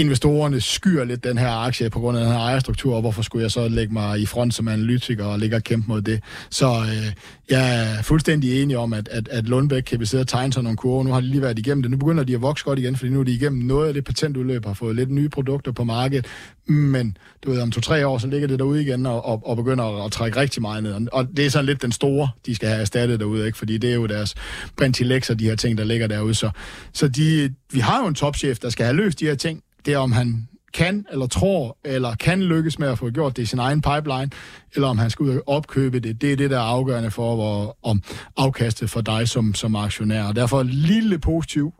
[0.00, 3.42] investorerne skyer lidt den her aktie på grund af den her ejerstruktur, og hvorfor skulle
[3.42, 6.20] jeg så lægge mig i front som analytiker og ligge og kæmpe mod det.
[6.50, 7.12] Så øh,
[7.50, 10.76] jeg er fuldstændig enig om, at, at, at Lundbæk kan sidde og tegne sådan nogle
[10.76, 11.04] kurver.
[11.04, 11.90] Nu har de lige været igennem det.
[11.90, 14.04] Nu begynder de at vokse godt igen, fordi nu er de igennem noget af det
[14.04, 16.26] patentudløb, har fået lidt nye produkter på markedet.
[16.66, 19.84] Men du ved, om to-tre år, så ligger det derude igen og, og, og begynder
[19.84, 21.08] at, at trække rigtig meget ned.
[21.12, 23.58] Og det er sådan lidt den store, de skal have erstattet derude, ikke?
[23.58, 24.34] fordi det er jo deres
[24.76, 26.34] brentilex og de her ting, der ligger derude.
[26.34, 26.50] Så,
[26.92, 29.94] så de, vi har jo en topchef, der skal have løst de her ting, det
[29.94, 33.46] er, om han kan, eller tror, eller kan lykkes med at få gjort det i
[33.46, 34.30] sin egen pipeline,
[34.74, 36.20] eller om han skal ud og opkøbe det.
[36.20, 38.02] Det er det, der er afgørende for, hvor, om
[38.36, 40.24] afkastet for dig som, som aktionær.
[40.24, 41.74] Og derfor lille positiv,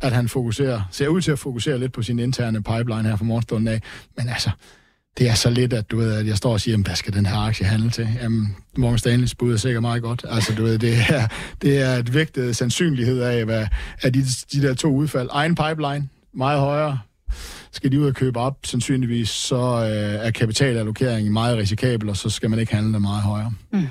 [0.00, 3.24] at han fokuserer, ser ud til at fokusere lidt på sin interne pipeline her fra
[3.24, 3.82] morgenstunden af.
[4.16, 4.50] Men altså,
[5.18, 7.26] det er så lidt, at du ved, at jeg står og siger, hvad skal den
[7.26, 8.08] her aktie handle til?
[8.22, 10.24] Jamen, Morgan Stanley's bud er sikkert meget godt.
[10.28, 11.28] Altså, du ved, det er,
[11.62, 13.66] det er et vægtet sandsynlighed af, hvad,
[14.02, 15.28] af de, de der to udfald.
[15.32, 16.98] Egen pipeline, meget højere
[17.72, 22.30] skal de ud og købe op, sandsynligvis, så øh, er kapitalallokeringen meget risikabel, og så
[22.30, 23.52] skal man ikke handle det meget højere.
[23.70, 23.86] Mm.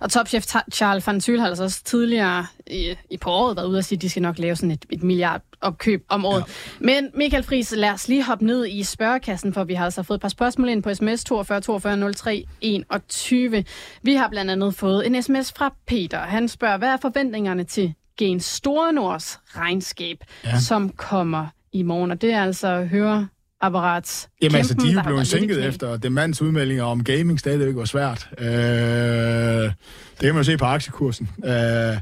[0.00, 3.78] Og topchef Charles van Zyl har altså også tidligere i, i på året været ude
[3.78, 6.44] og sige, at de skal nok lave sådan et, et milliard opkøb om året.
[6.48, 6.86] Ja.
[6.86, 10.18] Men Michael Friis, lad os lige hoppe ned i spørgekassen, for vi har altså fået
[10.18, 13.64] et par spørgsmål ind på sms 42 42 03 21.
[14.02, 16.18] Vi har blandt andet fået en sms fra Peter.
[16.18, 20.60] Han spørger, hvad er forventningerne til Gen Store Nords regnskab, ja.
[20.60, 22.10] som kommer i morgen?
[22.10, 23.28] Og det er altså høre
[23.60, 24.28] apparats.
[24.42, 28.28] Jamen altså, de er jo blevet sænket efter demands udmeldinger om gaming stadigvæk var svært.
[28.38, 31.28] Øh, det kan man jo se på aktiekursen.
[31.44, 31.96] Øh,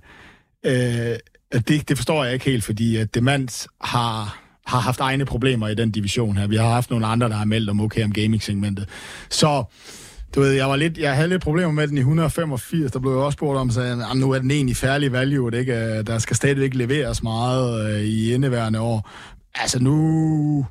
[0.67, 1.17] øh,
[1.69, 5.75] det, det forstår jeg ikke helt, fordi at Demans har, har haft egne problemer i
[5.75, 6.47] den division her.
[6.47, 8.89] Vi har haft nogle andre, der har meldt om okay om gaming-segmentet.
[9.31, 9.65] Så
[10.35, 13.13] du ved, jeg, var lidt, jeg havde lidt problemer med den i 185, der blev
[13.13, 16.37] jeg også spurgt om, så nu er den egentlig færdig value, det ikke, der skal
[16.37, 19.11] stadigvæk leveres meget øh, i indeværende år.
[19.61, 20.67] Altså nu...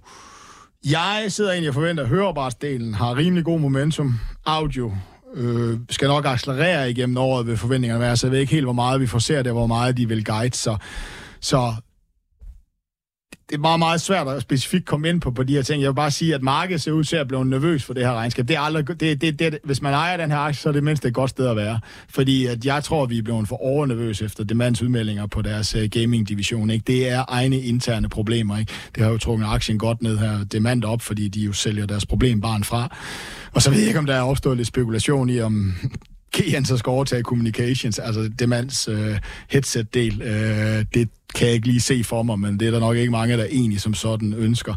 [0.90, 4.20] Jeg sidder egentlig og forventer, at hørebarsdelen har rimelig god momentum.
[4.46, 4.94] Audio
[5.36, 8.74] øh, skal nok accelerere igennem året, ved forventningerne være, så jeg ved ikke helt, hvor
[8.74, 10.56] meget vi får ser det, hvor meget de vil guide.
[10.56, 10.78] Så,
[11.42, 11.74] så
[13.50, 15.82] det er meget, meget svært at specifikt komme ind på, på de her ting.
[15.82, 18.14] Jeg vil bare sige, at markedet ser ud til at blive nervøs for det her
[18.14, 18.48] regnskab.
[18.48, 20.84] Det er aldrig, det, det, det, hvis man ejer den her aktie, så er det
[20.84, 21.80] mindst et godt sted at være.
[22.10, 25.76] Fordi at jeg tror, at vi er blevet for overnervøs efter demands udmeldinger på deres
[25.76, 26.70] uh, gaming-division.
[26.70, 26.84] Ikke?
[26.88, 28.58] Det er egne interne problemer.
[28.58, 28.72] Ikke?
[28.96, 30.44] Det har jo trukket aktien godt ned her.
[30.44, 32.98] Demand op, fordi de jo sælger deres problembarn fra.
[33.54, 35.74] Og så ved jeg ikke, om der er opstået lidt spekulation i, om
[36.34, 39.18] Kian så skal overtage communications, altså demands uh,
[39.50, 40.22] headset-del.
[40.22, 43.12] Uh, det kan jeg ikke lige se for mig, men det er der nok ikke
[43.12, 44.76] mange, der egentlig som sådan ønsker.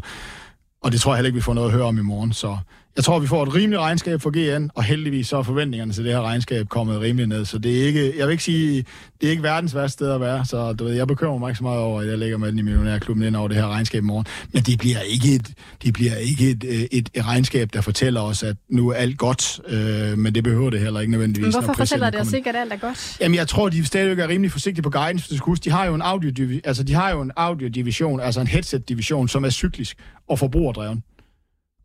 [0.81, 2.33] Og det tror jeg heller ikke, vi får noget at høre om i morgen.
[2.33, 2.57] Så
[2.95, 6.03] jeg tror, vi får et rimeligt regnskab for GN, og heldigvis så er forventningerne til
[6.05, 7.45] det her regnskab kommet rimelig ned.
[7.45, 8.85] Så det er ikke, jeg vil ikke sige,
[9.21, 10.45] det er ikke verdens værste sted at være.
[10.45, 12.59] Så du ved, jeg bekymrer mig ikke så meget over, at jeg lægger med den
[12.59, 14.25] i millionærklubben ind over det her regnskab i morgen.
[14.53, 18.43] Men det bliver ikke et, det bliver ikke et, et, et regnskab, der fortæller os,
[18.43, 19.59] at nu er alt godt.
[19.67, 21.55] Øh, men det behøver det heller ikke nødvendigvis.
[21.55, 23.17] Men hvorfor fortæller det os ikke, at alt er godt?
[23.21, 25.37] Jamen, jeg tror, de stadigvæk er rimelig forsigtige på guidance.
[25.37, 28.47] Du huske, de har jo en audio, altså de har jo en audio-division, altså en
[28.47, 29.97] headset-division, som er cyklisk
[30.29, 31.03] og forbrugerdreven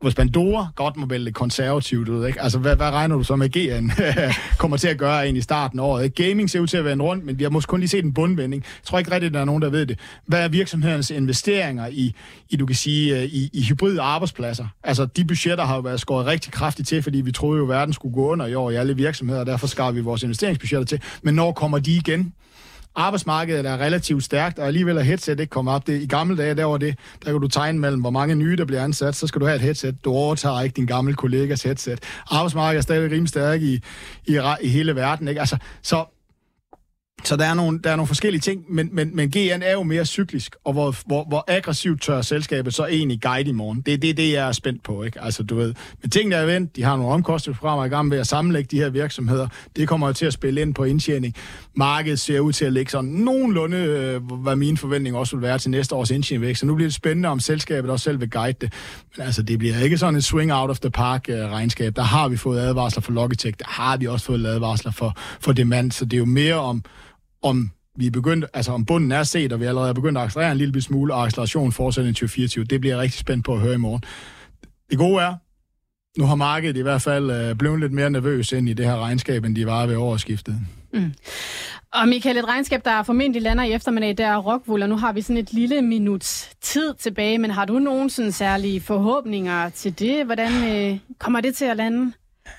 [0.00, 2.42] hvis Bandora godt må vælge konservativt ud, ikke?
[2.42, 3.90] Altså, hvad, hvad regner du så med, GN
[4.60, 6.04] kommer til at gøre ind i starten af året?
[6.04, 6.28] Ikke?
[6.28, 8.04] Gaming ser ud til at være en rundt, men vi har måske kun lige set
[8.04, 8.62] en bundvending.
[8.62, 9.98] Jeg tror ikke rigtigt, at der er nogen, der ved det.
[10.26, 12.14] Hvad er virksomhedernes investeringer i,
[12.50, 14.66] i du kan sige, øh, i, i hybride arbejdspladser?
[14.84, 17.68] Altså, de budgetter har jo været skåret rigtig kraftigt til, fordi vi troede jo, at
[17.68, 20.86] verden skulle gå under i år i alle virksomheder, og derfor skar vi vores investeringsbudgetter
[20.86, 21.02] til.
[21.22, 22.32] Men når kommer de igen?
[22.96, 25.86] Arbejdsmarkedet er relativt stærkt, og alligevel er headset ikke kommet op.
[25.86, 28.56] Det, I gamle dage, der var det, der kunne du tegne mellem, hvor mange nye,
[28.56, 30.04] der bliver ansat, så skal du have et headset.
[30.04, 31.98] Du overtager ikke din gamle kollegas headset.
[32.30, 33.80] Arbejdsmarkedet er stadig rimelig stærk i,
[34.26, 35.28] i, i hele verden.
[35.28, 35.40] Ikke?
[35.40, 36.04] Altså, så
[37.24, 39.82] så der er, nogle, der er nogle forskellige ting, men, men, men GN er jo
[39.82, 43.80] mere cyklisk, og hvor, hvor, hvor aggressivt tør selskabet så egentlig guide i morgen.
[43.80, 45.02] Det er det, det, jeg er spændt på.
[45.02, 45.20] Ikke?
[45.20, 48.26] Altså, du ved, men tingene er vendt, de har nogle omkostningsprogrammer i gang ved at
[48.26, 49.48] sammenlægge de her virksomheder.
[49.76, 51.34] Det kommer jo til at spille ind på indtjening.
[51.76, 55.58] Markedet ser ud til at ligge sådan nogenlunde, øh, hvad mine forventninger også vil være
[55.58, 58.58] til næste års indtjening Så nu bliver det spændende, om selskabet også selv vil guide
[58.60, 58.72] det.
[59.16, 61.96] Men altså, det bliver ikke sådan en swing out of the park øh, regnskab.
[61.96, 65.52] Der har vi fået advarsler for Logitech, der har vi også fået advarsler for, for
[65.52, 66.84] Demand, så det er jo mere om
[67.44, 70.24] om vi er begyndt, altså om bunden er set, og vi allerede er begyndt at
[70.24, 72.64] accelerere en lille smule, og acceleration fortsætter i 2024.
[72.64, 74.02] Det bliver jeg rigtig spændt på at høre i morgen.
[74.90, 75.34] Det gode er,
[76.18, 78.96] nu har markedet i hvert fald øh, blevet lidt mere nervøs ind i det her
[78.96, 80.60] regnskab, end de var ved årsskiftet.
[80.92, 81.12] Mm.
[81.92, 85.12] Og Michael, et regnskab, der formentlig lander i eftermiddag, der er Rockwool, og nu har
[85.12, 89.98] vi sådan et lille minuts tid tilbage, men har du nogen sådan særlige forhåbninger til
[89.98, 90.24] det?
[90.24, 92.12] Hvordan øh, kommer det til at lande?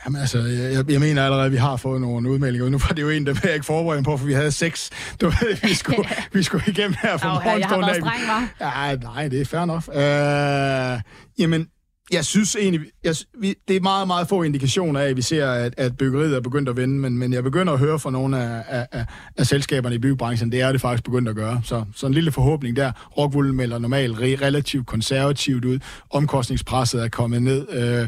[0.05, 2.69] Jamen altså, jeg, jeg mener allerede, at vi har fået nogle udmeldinger.
[2.69, 4.89] Nu var det jo en, der jeg ikke forberedt på, for vi havde seks.
[5.21, 7.59] Du ved, vi skulle, vi skulle igennem her for morgenstunden.
[7.59, 8.27] Jeg har været streng,
[8.59, 8.89] var?
[8.89, 9.83] Ja, nej, det er fair nok.
[9.87, 11.01] Uh,
[11.39, 11.67] jamen,
[12.11, 15.51] jeg synes egentlig, jeg, vi, det er meget, meget få indikationer af, at vi ser,
[15.51, 18.43] at, at byggeriet er begyndt at vende, men, men jeg begynder at høre fra nogle
[18.43, 19.05] af, af, af,
[19.37, 21.61] af selskaberne i byggebranchen, det er det faktisk begyndt at gøre.
[21.63, 22.91] Så, så en lille forhåbning der.
[23.17, 25.79] Rockwool melder normalt relativt konservativt ud.
[26.09, 28.01] Omkostningspresset er kommet ned.
[28.01, 28.07] Uh,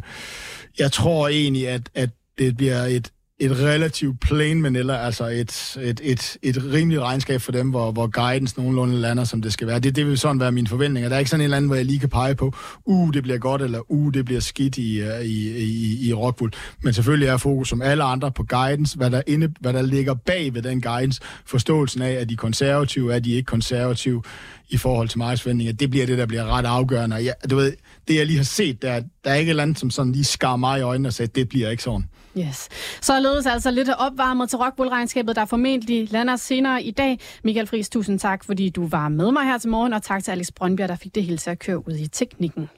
[0.79, 6.01] jeg tror egentlig, at, at det bliver et, et relativt plain vanilla, altså et, et,
[6.03, 9.79] et, et rimeligt regnskab for dem, hvor, hvor guidance nogenlunde lander, som det skal være.
[9.79, 11.09] Det, det vil sådan være mine forventninger.
[11.09, 12.53] Der er ikke sådan en eller anden, hvor jeg lige kan pege på,
[12.85, 16.51] uh, det bliver godt, eller uh, det bliver skidt i, øh, i, i, i Rockwool.
[16.81, 20.13] Men selvfølgelig er fokus som alle andre på guidance, hvad der, inde, hvad der ligger
[20.13, 24.23] bag ved den guidance, forståelsen af, at de konservative, er de ikke konservative
[24.69, 25.73] i forhold til markedsforventninger.
[25.73, 27.15] Det bliver det, der bliver ret afgørende.
[27.15, 27.73] ja, du ved,
[28.07, 30.23] det jeg lige har set, der, der er ikke et eller andet, som sådan lige
[30.23, 32.05] skar mig i øjnene og sagde, det bliver ikke sådan.
[32.39, 32.69] Yes.
[33.01, 37.19] Således altså lidt opvarmet til rockbullregnskabet, der formentlig lander senere i dag.
[37.43, 40.31] Michael Friis, tusind tak, fordi du var med mig her til morgen, og tak til
[40.31, 42.69] Alex Brøndbjerg, der fik det hele til at køre ud i teknikken.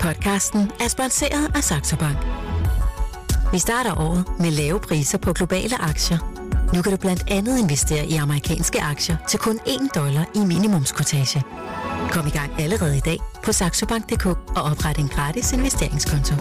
[0.00, 2.18] Podcasten er sponsoreret af Saxo Bank.
[3.52, 6.18] Vi starter året med lave priser på globale aktier–
[6.74, 11.42] nu kan du blandt andet investere i amerikanske aktier til kun 1 dollar i minimumskortage.
[12.10, 16.34] Kom i gang allerede i dag på saxobank.dk og opret en gratis investeringskonto.